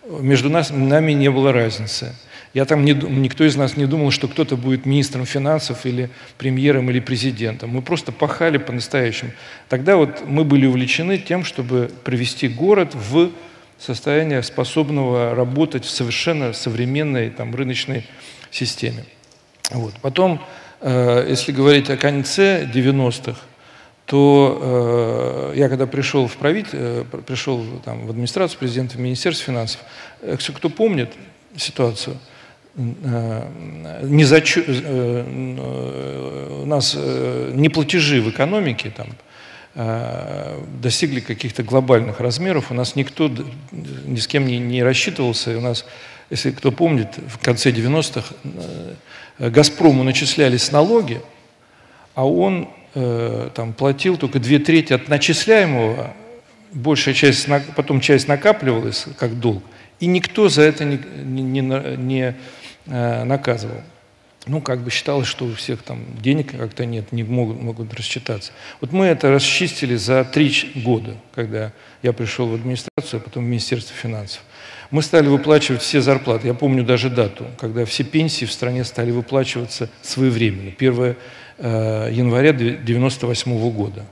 [0.08, 2.14] Между нас, нами не было разницы.
[2.52, 6.90] Я там не, никто из нас не думал, что кто-то будет министром финансов или премьером
[6.90, 7.70] или президентом.
[7.70, 9.30] Мы просто пахали по-настоящему.
[9.68, 13.30] Тогда вот мы были увлечены тем, чтобы привести город в
[13.78, 18.04] состояние способного работать в совершенно современной там, рыночной
[18.50, 19.04] системе.
[19.70, 19.94] Вот.
[20.02, 20.44] Потом,
[20.80, 23.38] э, если говорить о конце 90-х,
[24.06, 29.46] то э, я когда пришел в правитель, э, пришел там, в администрацию президента, в Министерство
[29.46, 29.80] финансов,
[30.20, 31.12] э, кто помнит
[31.56, 32.16] ситуацию,
[32.76, 34.62] не зачу...
[34.66, 39.08] Э, э, у нас неплатежи в экономике там,
[40.80, 43.30] достигли каких-то глобальных размеров, у нас никто
[43.70, 45.84] ни с кем не, не рассчитывался, у нас
[46.30, 48.34] если кто помнит, в конце 90-х
[49.38, 51.20] э, «Газпрому» начислялись налоги,
[52.14, 56.14] а он э, там, платил только две трети от начисляемого,
[56.72, 59.64] большая часть, потом часть накапливалась как долг,
[59.98, 61.60] и никто за это не, не, не,
[61.96, 62.34] не э,
[62.86, 63.82] наказывал.
[64.46, 68.52] Ну, как бы считалось, что у всех там денег как-то нет, не могут, могут рассчитаться.
[68.80, 71.72] Вот мы это расчистили за три года, когда
[72.02, 74.42] я пришел в администрацию, а потом в Министерство финансов.
[74.90, 76.48] Мы стали выплачивать все зарплаты.
[76.48, 80.72] Я помню даже дату, когда все пенсии в стране стали выплачиваться своевременно.
[80.76, 81.16] 1
[81.58, 84.04] э, января 1998 года.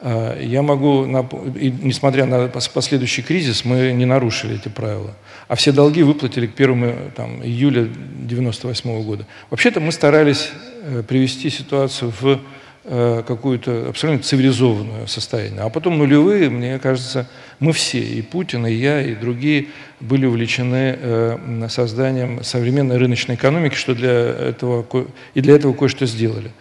[0.00, 5.14] Э, я могу, несмотря на последующий кризис, мы не нарушили эти правила.
[5.48, 9.26] А все долги выплатили к 1 там, июля 1998 года.
[9.50, 10.50] Вообще-то мы старались
[10.82, 12.40] э, привести ситуацию в
[12.88, 15.62] Э, какую-то абсолютно цивилизованное состояние.
[15.62, 17.28] А потом нулевые, мне кажется,
[17.58, 19.66] мы все, и Путин, и я, и другие,
[19.98, 24.86] были увлечены э, созданием современной рыночной экономики, что для этого,
[25.34, 26.52] и для этого кое-что сделали.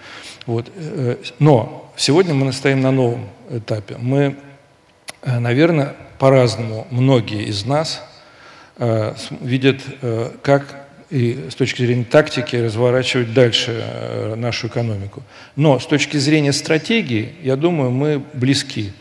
[0.48, 0.72] Вот.
[0.76, 3.96] Э, но сегодня мы настоим на новом этапе.
[4.00, 4.36] Мы,
[5.24, 8.04] наверное, по-разному многие из нас
[8.78, 9.82] видят,
[10.42, 15.24] как и с точки зрения тактики разворачивать дальше э, нашу экономику.
[15.56, 18.92] Но с точки зрения стратегии, я думаю, мы близки.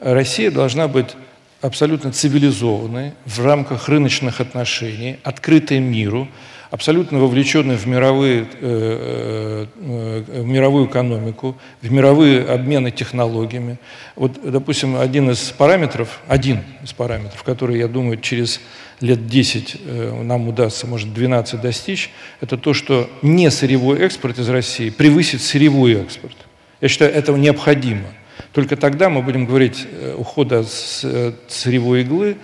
[0.00, 1.14] Россия должна быть
[1.60, 6.28] абсолютно цивилизованной, в рамках рыночных отношений, открытой миру,
[6.74, 13.78] абсолютно вовлеченной в, мировые, э, э, в мировую экономику, в мировые обмены технологиями.
[14.16, 18.60] Вот, допустим, один из параметров, один из параметров, который, я думаю, через
[19.00, 22.10] лет 10 э, нам удастся, может, 12 достичь,
[22.40, 26.36] это то, что не сырьевой экспорт из России превысит сырьевой экспорт.
[26.80, 28.08] Я считаю, это необходимо.
[28.52, 32.36] Только тогда мы будем говорить э, ухода с э, сырьевой иглы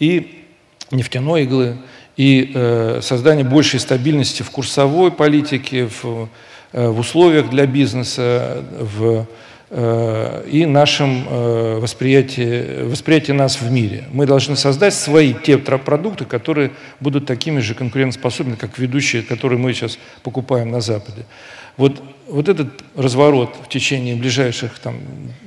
[0.00, 0.44] и
[0.90, 1.76] нефтяной иглы,
[2.16, 6.28] и э, создание большей стабильности в курсовой политике, в,
[6.72, 9.26] э, в условиях для бизнеса, в
[9.68, 14.04] Э, и нашем э, восприятии, восприятии нас в мире.
[14.12, 19.74] Мы должны создать свои те продукты, которые будут такими же конкурентоспособными, как ведущие, которые мы
[19.74, 21.26] сейчас покупаем на Западе.
[21.76, 25.00] Вот, вот этот разворот в течение ближайших там,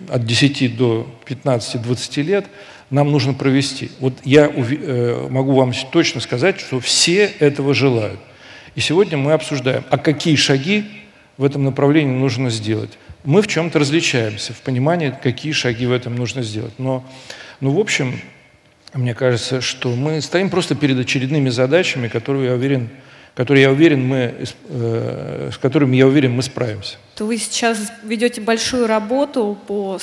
[0.09, 2.45] от 10 до 15-20 лет
[2.89, 3.91] нам нужно провести.
[3.99, 8.19] Вот я э, могу вам точно сказать, что все этого желают.
[8.75, 10.85] И сегодня мы обсуждаем, а какие шаги
[11.37, 16.15] в этом направлении нужно сделать мы в чем-то различаемся, в понимании, какие шаги в этом
[16.15, 16.73] нужно сделать.
[16.77, 17.05] Но,
[17.59, 18.19] ну, в общем,
[18.93, 22.89] мне кажется, что мы стоим просто перед очередными задачами, которые, я уверен,
[23.35, 26.97] которые, я уверен, мы, э, с которыми, я уверен, мы справимся.
[27.15, 29.99] То вы сейчас ведете большую работу по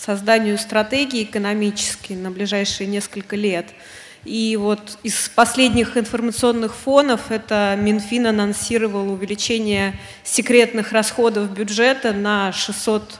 [0.00, 3.66] созданию стратегии экономической на ближайшие несколько лет–
[4.24, 9.94] и вот из последних информационных фонов это Минфин анонсировал увеличение
[10.24, 13.18] секретных расходов бюджета на 600,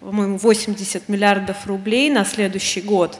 [0.00, 3.16] по-моему, 80 миллиардов рублей на следующий год.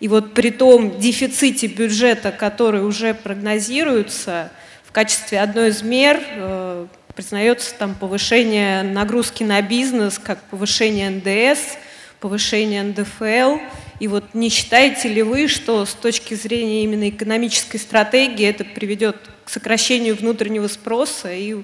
[0.00, 4.50] И вот при том дефиците бюджета, который уже прогнозируется,
[4.84, 11.76] в качестве одной из мер э, признается там повышение нагрузки на бизнес, как повышение НДС,
[12.22, 13.58] повышение НДФЛ–
[14.02, 19.16] и вот не считаете ли вы, что с точки зрения именно экономической стратегии это приведет
[19.44, 21.54] к сокращению внутреннего спроса и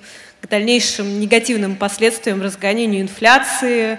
[0.41, 3.99] к дальнейшим негативным последствиям, разгонению инфляции,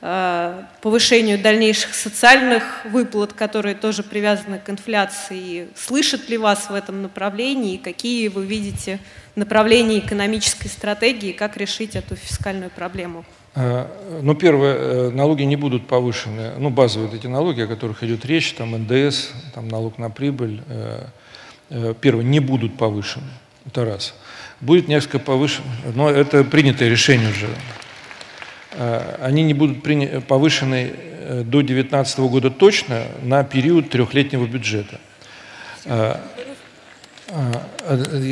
[0.00, 5.68] э, повышению дальнейших социальных выплат, которые тоже привязаны к инфляции.
[5.76, 7.76] Слышат ли вас в этом направлении?
[7.76, 8.98] Какие вы видите
[9.34, 11.32] направления экономической стратегии?
[11.32, 13.26] Как решить эту фискальную проблему?
[13.56, 16.52] Ну, первое, налоги не будут повышены.
[16.58, 20.60] Ну, базовые эти налоги, о которых идет речь, там НДС, там налог на прибыль.
[22.00, 23.26] Первое, не будут повышены.
[23.66, 24.14] Это раз.
[24.60, 27.48] Будет несколько повышено, но это принятое решение уже.
[29.20, 29.82] Они не будут
[30.26, 30.92] повышены
[31.28, 35.00] до 2019 года точно на период трехлетнего бюджета.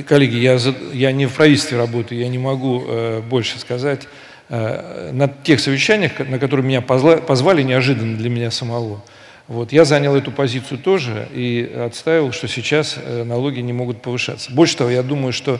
[0.06, 0.58] Коллеги, я,
[0.92, 2.84] я не в правительстве работаю, я не могу
[3.28, 4.08] больше сказать.
[4.52, 9.02] На тех совещаниях, на которые меня позвали неожиданно для меня самого,
[9.48, 14.52] вот, я занял эту позицию тоже и отставил, что сейчас налоги не могут повышаться.
[14.52, 15.58] Больше того, я думаю, что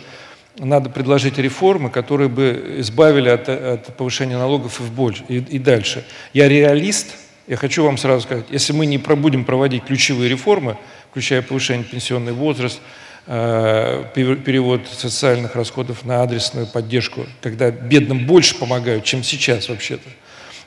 [0.59, 5.59] надо предложить реформы, которые бы избавили от, от повышения налогов и, в больше, и, и
[5.59, 6.05] дальше.
[6.35, 7.15] Я реалист,
[7.47, 10.77] я хочу вам сразу сказать, если мы не будем проводить ключевые реформы,
[11.11, 19.05] включая повышение пенсионный возраст, э, перевод социальных расходов на адресную поддержку, когда бедным больше помогают,
[19.05, 20.09] чем сейчас вообще-то.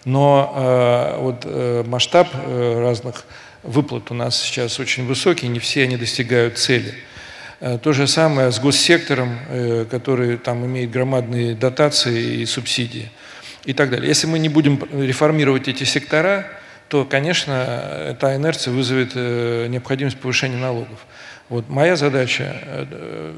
[0.06, 3.26] Но э, вот э, масштаб разных
[3.66, 6.93] выплат у нас сейчас очень высокий, не все они достигают цели.
[7.60, 13.10] Э, то же самое с госсектором, э, который там имеет громадные дотации и субсидии
[13.64, 14.08] и так далее.
[14.08, 16.47] Если мы не будем реформировать эти сектора,
[16.89, 21.06] то, конечно, эта инерция вызовет э, необходимость повышения налогов.
[21.50, 22.88] Вот моя задача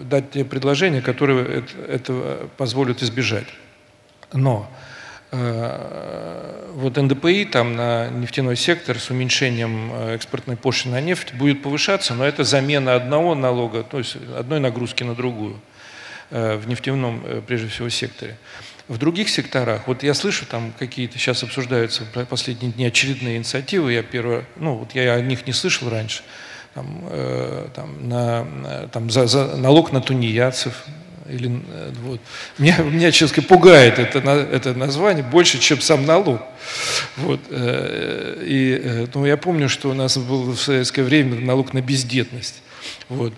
[0.03, 3.47] дать те предложения, которые это позволят избежать.
[4.33, 4.69] Но
[5.29, 11.61] Э, вот НДПИ там на нефтяной сектор с уменьшением э, экспортной пошлины на нефть будет
[11.61, 15.59] повышаться, но это замена одного налога, то есть одной нагрузки на другую
[16.29, 18.37] э, в нефтяном, прежде всего, секторе.
[18.87, 24.03] В других секторах, вот я слышу, там какие-то сейчас обсуждаются последние дни очередные инициативы, я
[24.03, 26.23] первое, ну вот я о них не слышал раньше,
[26.77, 28.45] там, э, там, на,
[28.91, 30.85] там за, за налог на тунеядцев,
[31.27, 32.21] или, э, вот.
[32.59, 36.39] Меня, меня, честно пугает это, это название больше, чем сам налог.
[37.15, 37.39] Вот.
[37.49, 41.81] Э, и, э, ну, я помню, что у нас был в советское время налог на
[41.81, 42.61] бездетность.
[43.09, 43.33] Вот.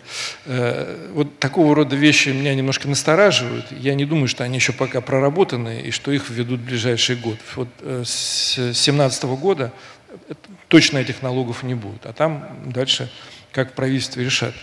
[1.13, 3.65] вот такого рода вещи меня немножко настораживают.
[3.71, 7.37] Я не думаю, что они еще пока проработаны и что их введут в ближайший год.
[7.55, 9.71] Вот с 2017 года
[10.69, 12.05] точно этих налогов не будет.
[12.05, 13.11] А там дальше
[13.51, 14.53] как правительство решат.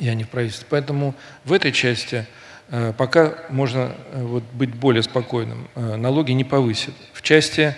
[0.00, 0.66] Я не в правительстве.
[0.70, 1.14] Поэтому
[1.44, 2.26] в этой части
[2.70, 5.68] Э, пока можно э, вот, быть более спокойным.
[5.74, 6.94] Э, налоги не повысят.
[7.12, 7.76] В части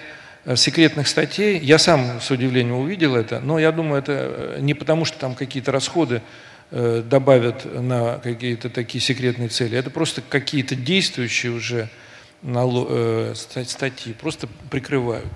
[0.54, 5.18] секретных статей, я сам с удивлением увидел это, но я думаю, это не потому, что
[5.18, 6.22] там какие-то расходы
[6.70, 11.88] добавят на какие-то такие секретные цели, это просто какие-то действующие уже
[13.34, 15.32] статьи просто прикрывают.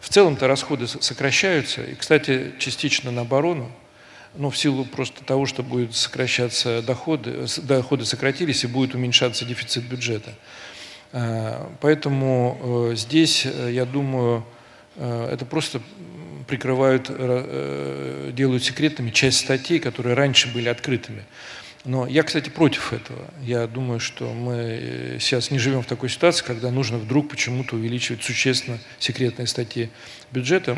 [0.00, 3.70] В целом-то расходы сокращаются, и, кстати, частично на оборону,
[4.34, 9.84] ну, в силу просто того, что будет сокращаться доходы, доходы сократились и будет уменьшаться дефицит
[9.84, 10.34] бюджета.
[11.12, 14.44] А, поэтому э, здесь, э, я думаю,
[14.96, 15.80] э, это просто
[16.46, 17.08] прикрывают,
[18.34, 21.24] делают секретными часть статей, которые раньше были открытыми.
[21.84, 23.24] Но я, кстати, против этого.
[23.42, 28.22] Я думаю, что мы сейчас не живем в такой ситуации, когда нужно вдруг почему-то увеличивать
[28.22, 29.90] существенно секретные статьи
[30.30, 30.76] бюджета.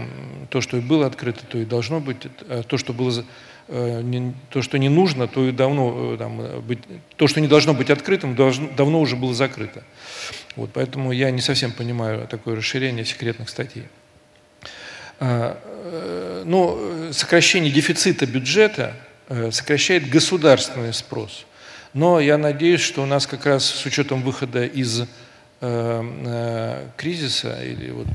[0.50, 2.18] То, что и было открыто, то и должно быть.
[2.48, 3.24] А то, что было
[3.72, 4.02] Э,
[4.50, 6.80] то, что не нужно, то и давно э, там, э, быть,
[7.16, 9.84] то, что не должно быть открытым, должно, давно уже было закрыто.
[10.56, 13.84] Вот, поэтому я не совсем понимаю такое расширение секретных статей.
[15.20, 15.56] А,
[16.44, 18.96] ну, сокращение дефицита бюджета
[19.50, 21.46] сокращает государственный спрос.
[21.94, 25.02] Но я надеюсь, что у нас как раз с учетом выхода из
[26.96, 28.06] кризиса или вот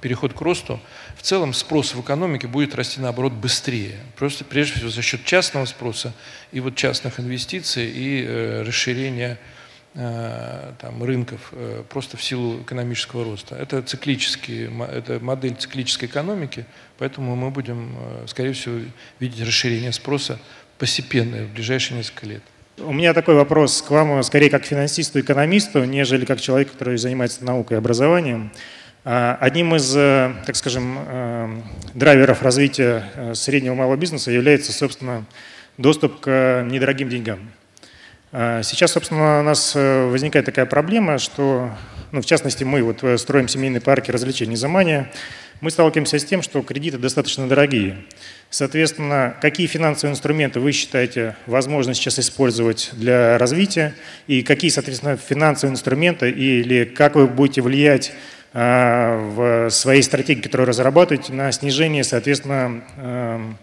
[0.00, 0.80] переход к росту,
[1.16, 3.96] в целом спрос в экономике будет расти наоборот быстрее.
[4.16, 6.12] Просто прежде всего за счет частного спроса
[6.52, 9.59] и вот частных инвестиций и э, расширения э,
[9.92, 13.56] там, рынков э, просто в силу экономического роста.
[13.56, 16.64] Это, циклические, это модель циклической экономики,
[16.98, 18.78] поэтому мы будем, э, скорее всего,
[19.18, 20.38] видеть расширение спроса
[20.78, 22.42] постепенное в ближайшие несколько лет.
[22.78, 27.44] У меня такой вопрос к вам, скорее как финансисту, экономисту, нежели как человеку, который занимается
[27.44, 28.52] наукой и образованием.
[29.04, 31.60] А, одним из, э, так скажем, э,
[31.94, 35.24] драйверов развития э, среднего и малого бизнеса является, собственно,
[35.78, 37.50] доступ к недорогим деньгам.
[38.32, 41.70] А, сейчас, собственно, у нас возникает такая проблема, что,
[42.12, 45.10] ну, в частности, мы вот строим семейные парки развлечений «Замания»,
[45.60, 47.98] мы сталкиваемся с тем, что кредиты достаточно дорогие.
[48.48, 53.94] Соответственно, какие финансовые инструменты вы считаете возможно сейчас использовать для развития,
[54.26, 58.12] и какие, соответственно, финансовые инструменты, или как вы будете влиять
[58.54, 63.54] а, в своей стратегии, которую разрабатываете, на снижение, соответственно, эм, э,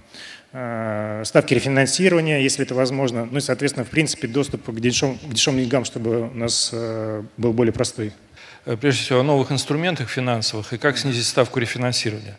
[1.23, 5.59] ставки рефинансирования, если это возможно, ну и, соответственно, в принципе, доступ к дешевым, к дешевым
[5.59, 8.11] деньгам, чтобы у нас э, был более простой.
[8.81, 12.37] прежде всего о новых инструментах финансовых и как снизить ставку рефинансирования.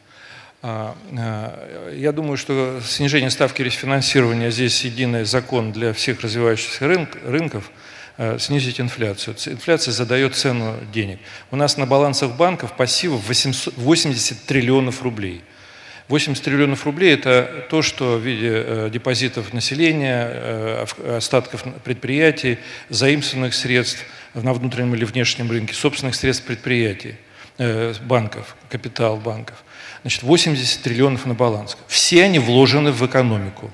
[0.61, 0.97] А,
[1.95, 7.71] я думаю, что снижение ставки рефинансирования здесь единый закон для всех развивающихся рынок, рынков
[8.17, 9.37] э, снизить инфляцию.
[9.47, 11.21] Инфляция задает цену денег.
[11.53, 15.43] У нас на балансах банков пассивов 800, 80 триллионов рублей.
[16.09, 20.87] 80 триллионов рублей– это то, что в виде э, депозитов населения, э,
[21.17, 24.05] остатков предприятий, заимствованных средств
[24.35, 27.17] на внутреннем или внешнем рынке, собственных средств предприятий,
[28.03, 29.65] банков, капитал банков.
[30.03, 31.77] Значит, 80 триллионов на баланс.
[31.89, 33.71] Все они вложены в экономику.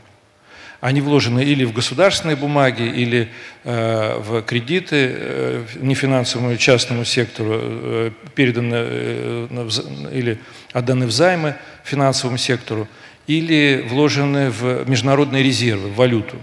[0.85, 3.30] Они вложены или в государственные бумаги, или
[3.64, 9.68] э, в кредиты э, нефинансовому частному сектору, э, переданы э,
[10.12, 10.39] или
[10.74, 11.55] отданы в займы
[11.85, 12.87] финансовому сектору,
[13.26, 16.37] или вложены в международные резервы, в валюту.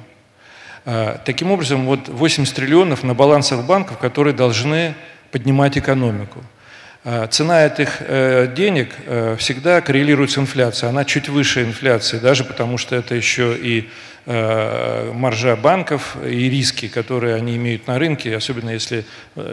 [0.86, 4.96] Э, таким образом, вот 80 триллионов на балансах банков, которые должны
[5.30, 6.44] поднимать экономику.
[7.04, 10.90] Э, цена этих э, денег э, всегда коррелирует с инфляцией.
[10.90, 13.90] Она чуть выше инфляции, даже потому что это еще и
[14.26, 19.06] маржа банков и риски, которые они имеют на рынке, особенно если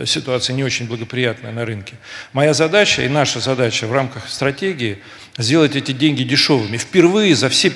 [0.04, 1.94] ситуация не очень благоприятная на рынке.
[2.32, 4.98] Моя задача и наша задача в рамках стратегии
[5.38, 6.76] сделать эти деньги дешевыми.
[6.76, 7.72] Впервые за все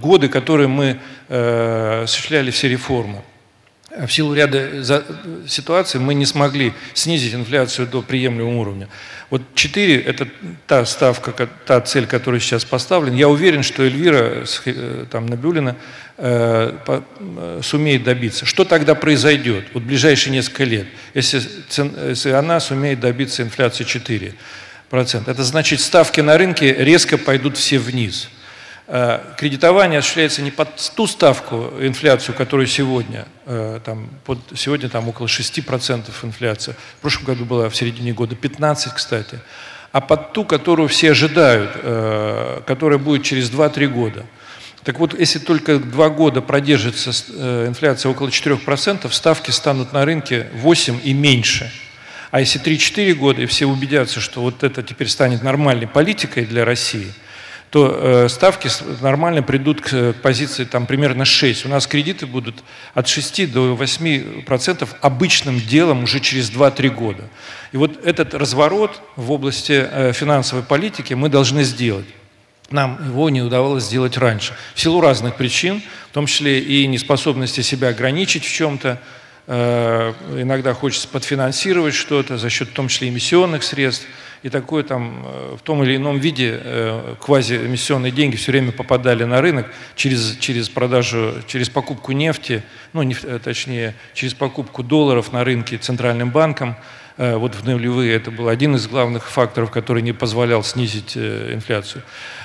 [0.00, 3.22] годы, которые мы осуществляли все реформы,
[3.98, 5.04] в силу ряда
[5.46, 8.88] ситуаций мы не смогли снизить инфляцию до приемлемого уровня.
[9.30, 10.28] Вот 4– это
[10.66, 13.16] та ставка, та цель, которая сейчас поставлена.
[13.16, 15.76] Я уверен, что Эльвира э, там, Набюлина
[16.18, 18.44] э, э, сумеет добиться.
[18.44, 21.42] Что тогда произойдет вот в ближайшие несколько лет, если,
[22.08, 24.34] если она сумеет добиться инфляции 4%?
[25.30, 28.41] Это значит, ставки на рынке резко пойдут все вниз– Э,
[28.86, 35.26] кредитование осуществляется не под ту ставку инфляцию, которую сегодня, э, там, под, сегодня там около
[35.28, 39.38] 6% инфляция, в прошлом году была в середине года 15, кстати,
[39.92, 44.26] а под ту, которую все ожидают, э, которая будет через 2-3 года.
[44.82, 47.10] Так вот, если только два года продержится
[47.68, 51.72] инфляция около 4%, ставки станут на рынке 8 и меньше.
[52.32, 56.64] А если 3-4 года, и все убедятся, что вот это теперь станет нормальной политикой для
[56.64, 57.12] России–
[57.72, 58.68] то э, ставки
[59.00, 61.64] нормально придут к позиции там, примерно 6.
[61.64, 62.62] У нас кредиты будут
[62.92, 67.22] от 6 до 8 процентов обычным делом уже через 2-3 года.
[67.72, 72.04] И вот этот разворот в области э, финансовой политики мы должны сделать.
[72.70, 74.52] Нам его не удавалось сделать раньше.
[74.74, 79.00] В силу разных причин, в том числе и неспособности себя ограничить в чем-то,
[79.46, 84.06] э, иногда хочется подфинансировать что-то за счет в том числе эмиссионных средств–
[84.42, 89.24] и такое там э, в том или ином виде э, квазиэмиссионные деньги все время попадали
[89.24, 92.62] на рынок через, через продажу, через покупку нефти,
[92.92, 96.76] ну, нефть, э, точнее, через покупку долларов на рынке Центральным банком.
[97.18, 102.02] Вот в нулевые это был один из главных факторов, который не позволял снизить инфляцию.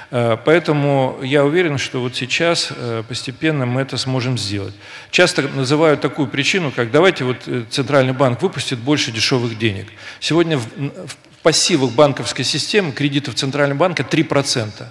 [0.09, 2.73] Поэтому я уверен, что вот сейчас
[3.07, 4.75] постепенно мы это сможем сделать.
[5.09, 9.87] Часто называют такую причину, как давайте вот Центральный банк выпустит больше дешевых денег.
[10.19, 11.15] Сегодня в
[11.47, 14.83] пассивах банковской системы кредитов Центрального банка 3%.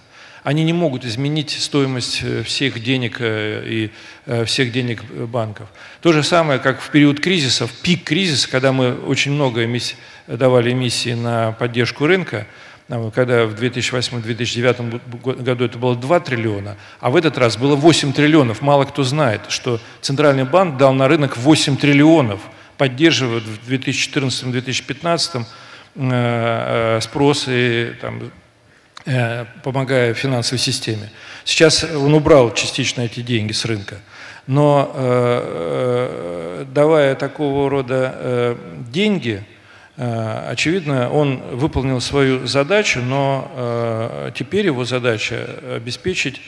[0.43, 3.91] Они не могут изменить стоимость э, всех денег э, и
[4.25, 5.69] э, всех денег банков.
[6.01, 9.97] То же самое, как в период кризиса, в пик кризиса, когда мы очень много эмиссий,
[10.27, 12.47] давали эмиссии на поддержку рынка,
[12.89, 18.63] когда в 2008-2009 году это было 2 триллиона, а в этот раз было 8 триллионов.
[18.63, 22.41] Мало кто знает, что Центральный банк дал на рынок 8 триллионов,
[22.79, 25.45] поддерживая в 2014-2015 Э, э,
[27.01, 28.31] спрос и там,
[29.07, 31.11] э, помогая финансовой системе.
[31.45, 33.97] Сейчас он убрал частично эти деньги с рынка.
[34.47, 34.93] Но
[36.73, 38.57] давая такого рода
[38.93, 39.43] деньги,
[39.97, 46.41] очевидно, он выполнил свою задачу, но теперь его задача обеспечить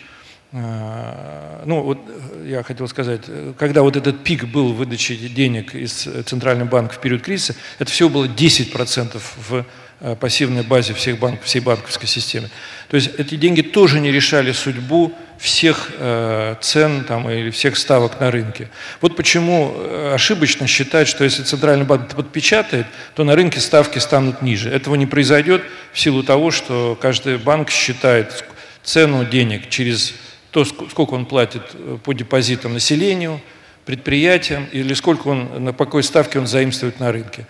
[0.51, 1.99] ну, вот
[2.47, 3.21] я хотел сказать,
[3.59, 8.09] когда вот этот пик был выдачи денег из Центрального банка в период кризиса, это всего
[8.09, 9.65] было 10% в
[10.01, 12.49] э, пассивной базе всех банков, всей банковской системы.
[12.89, 18.19] То есть эти деньги тоже не решали судьбу всех э, цен там, или всех ставок
[18.19, 18.71] на рынке.
[19.03, 24.41] Вот почему э, ошибочно считать, что если Центральный банк подпечатает, то на рынке ставки станут
[24.41, 24.71] ниже.
[24.71, 28.47] Этого не произойдет в силу того, что каждый банк считает
[28.83, 30.15] цену денег через
[30.51, 33.41] то, сколько он платит э, по депозитам населению,
[33.85, 37.47] предприятиям, или сколько он, на какой ставке он заимствует на рынке.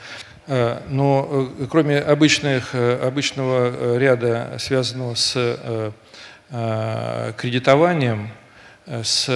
[0.46, 5.92] Э, но э, кроме обычных, обычного ряда, связанного с
[7.36, 8.30] кредитованием,
[8.86, 9.28] с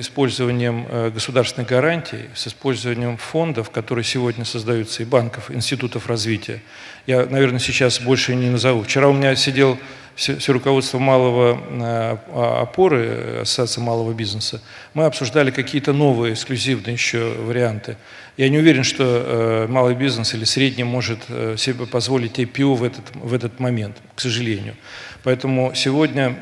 [0.00, 6.60] использованием государственных гарантий, с использованием фондов, которые сегодня создаются, и банков, институтов развития.
[7.06, 8.82] Я, наверное, сейчас больше не назову.
[8.82, 9.78] Вчера у меня сидел
[10.16, 14.60] все, все руководство малого э, опоры, Ассоциации малого бизнеса.
[14.94, 17.96] Мы обсуждали какие-то новые, эксклюзивные еще варианты.
[18.36, 21.20] Я не уверен, что малый бизнес или средний может
[21.56, 24.74] себе позволить IPO в этот, в этот момент, к сожалению.
[25.22, 26.36] Поэтому сегодня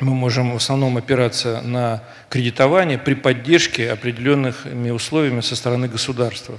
[0.00, 6.58] мы можем в основном опираться на кредитование при поддержке определенными условиями со стороны государства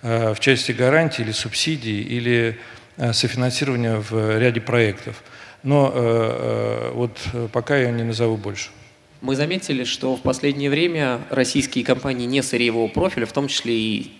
[0.00, 2.58] э, в части гарантий или субсидий или
[2.96, 5.22] э, софинансирования в ряде проектов.
[5.62, 7.18] Но э, вот
[7.52, 8.70] пока я не назову больше.
[9.20, 14.12] Мы заметили, что в последнее время российские компании не сырьевого профиля, в том числе и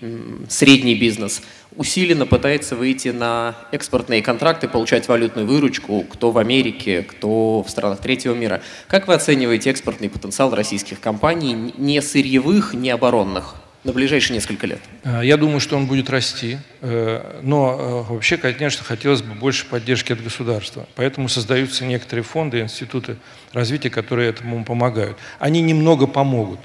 [0.49, 1.43] средний бизнес,
[1.76, 8.01] усиленно пытается выйти на экспортные контракты, получать валютную выручку, кто в Америке, кто в странах
[8.01, 8.61] третьего мира.
[8.89, 13.55] Как вы оцениваете экспортный потенциал российских компаний, не сырьевых, не оборонных?
[13.89, 14.78] На ближайшие несколько лет?
[15.03, 19.66] А, я думаю, что он будет расти, э, но э, вообще, конечно, хотелось бы больше
[19.66, 20.86] поддержки от государства.
[20.95, 23.16] Поэтому создаются некоторые фонды, институты
[23.53, 25.16] развития, которые этому помогают.
[25.41, 26.61] Они немного помогут.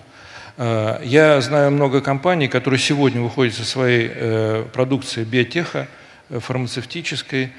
[0.55, 5.87] Я знаю много компаний, которые сегодня выходят со своей э, продукцией биотеха,
[6.29, 7.51] фармацевтической,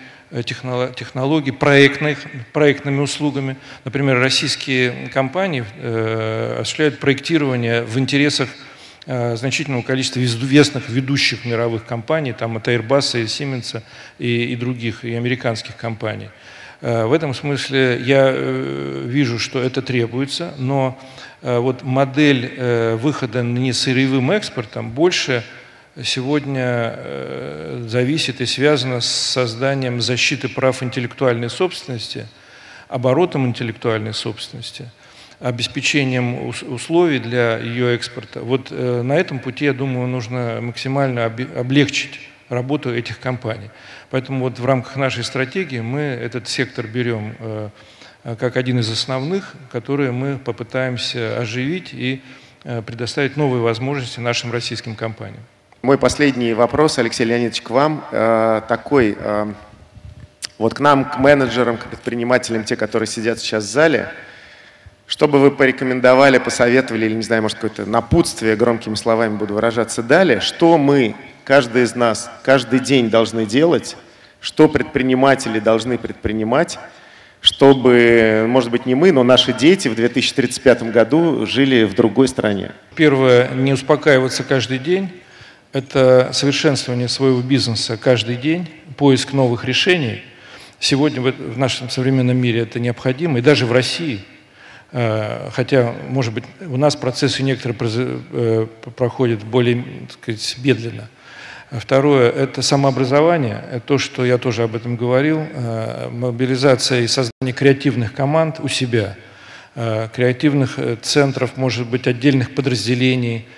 [0.45, 2.19] технологий, проектных,
[2.53, 3.57] проектными услугами.
[3.85, 5.65] Например, российские компании
[6.61, 8.74] осуществляют проектирование в интересах Э,
[9.07, 13.83] значительного количества известных ведущих мировых компаний, там от Airbus, и Siemens
[14.19, 16.29] и, и других, и американских компаний.
[16.81, 20.99] Э, в этом смысле я э, вижу, что это требуется, но
[21.43, 22.55] вот модель
[22.97, 25.45] выхода не сырьевым экспортом больше
[26.03, 26.99] сегодня
[27.87, 32.27] зависит и связана с созданием защиты прав интеллектуальной собственности,
[32.89, 34.91] оборотом интеллектуальной собственности–
[35.45, 38.41] обеспечением условий для ее экспорта.
[38.41, 42.19] Вот э, на этом пути, я думаю, нужно максимально облегчить
[42.49, 43.69] работу этих компаний.
[44.11, 47.69] Поэтому вот в рамках нашей стратегии мы этот сектор берем э,
[48.41, 52.23] как один из основных, которые мы попытаемся оживить и
[52.65, 55.43] э, предоставить новые возможности нашим российским компаниям.
[55.83, 58.03] Мой последний вопрос, Алексей Леонидович, к вам
[58.67, 59.19] такой.
[60.57, 64.09] Вот к нам, к менеджерам, к предпринимателям, те, которые сидят сейчас в зале–
[65.07, 70.03] что бы вы порекомендовали, посоветовали, или, не знаю, может, какое-то напутствие, громкими словами буду выражаться
[70.03, 73.97] далее, что мы, каждый из нас, каждый день должны делать,
[74.41, 76.79] что предприниматели должны предпринимать,
[77.41, 82.73] чтобы, может быть, не мы, но наши дети в 2035 году жили в другой стране?
[82.95, 85.11] Первое, не успокаиваться каждый день.
[85.75, 90.23] Это совершенствование своего бизнеса каждый день, поиск новых решений.
[90.79, 94.25] Сегодня в нашем современном мире это необходимо, и даже в России–
[94.95, 97.77] хотя, может быть, у нас процессы некоторые
[98.33, 101.09] э, проходят более так сказать, медленно.
[101.73, 107.53] Второе– это самообразование, это то, что я тоже об этом говорил, э, мобилизация и создание
[107.53, 109.17] креативных команд у себя,
[109.75, 113.49] креативных центров, может быть, отдельных подразделений.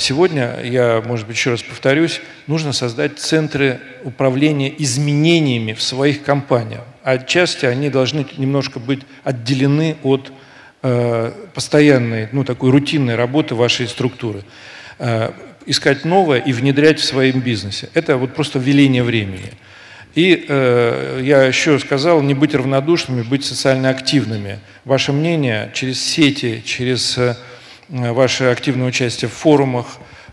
[0.00, 6.82] Сегодня, я, может быть, еще раз повторюсь, нужно создать центры управления изменениями в своих компаниях.
[7.04, 10.39] Отчасти они должны немножко быть отделены от Э,
[10.80, 14.42] постоянной, ну, такой рутинной работы вашей структуры.
[14.98, 15.32] Э,
[15.66, 17.90] искать новое и внедрять в своем бизнесе.
[17.94, 19.52] Это вот просто веление времени.
[20.14, 24.58] И э, я еще сказал, не быть равнодушными, быть социально активными.
[24.84, 27.36] Ваше мнение через сети, через э,
[27.88, 29.86] ваше активное участие в форумах,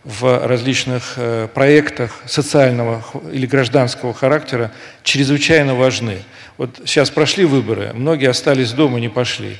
[0.03, 4.71] в различных э, проектах социального или гражданского характера
[5.03, 6.19] чрезвычайно важны.
[6.57, 9.57] Вот сейчас прошли выборы, многие остались дома, не пошли.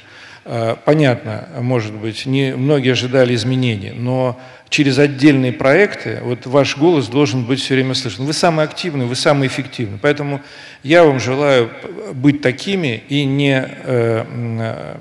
[0.50, 4.39] Э, понятно, может быть, не многие ожидали изменений, но
[4.70, 8.24] через отдельные проекты вот ваш голос должен быть все время слышен.
[8.24, 10.00] Вы самый активный, вы самый эффективный.
[10.02, 10.41] Поэтому
[10.84, 11.70] я вам желаю
[12.14, 14.95] быть такими и не э,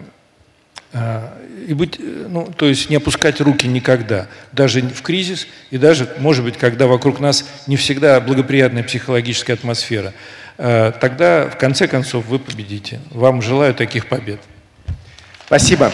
[0.92, 1.28] э,
[1.68, 6.44] и быть, ну, то есть не опускать руки никогда, даже в кризис и даже, может
[6.44, 10.12] быть, когда вокруг нас не всегда благоприятная психологическая атмосфера.
[10.56, 13.00] Тогда, в конце концов, вы победите.
[13.10, 14.40] Вам желаю таких побед.
[15.46, 15.92] Спасибо.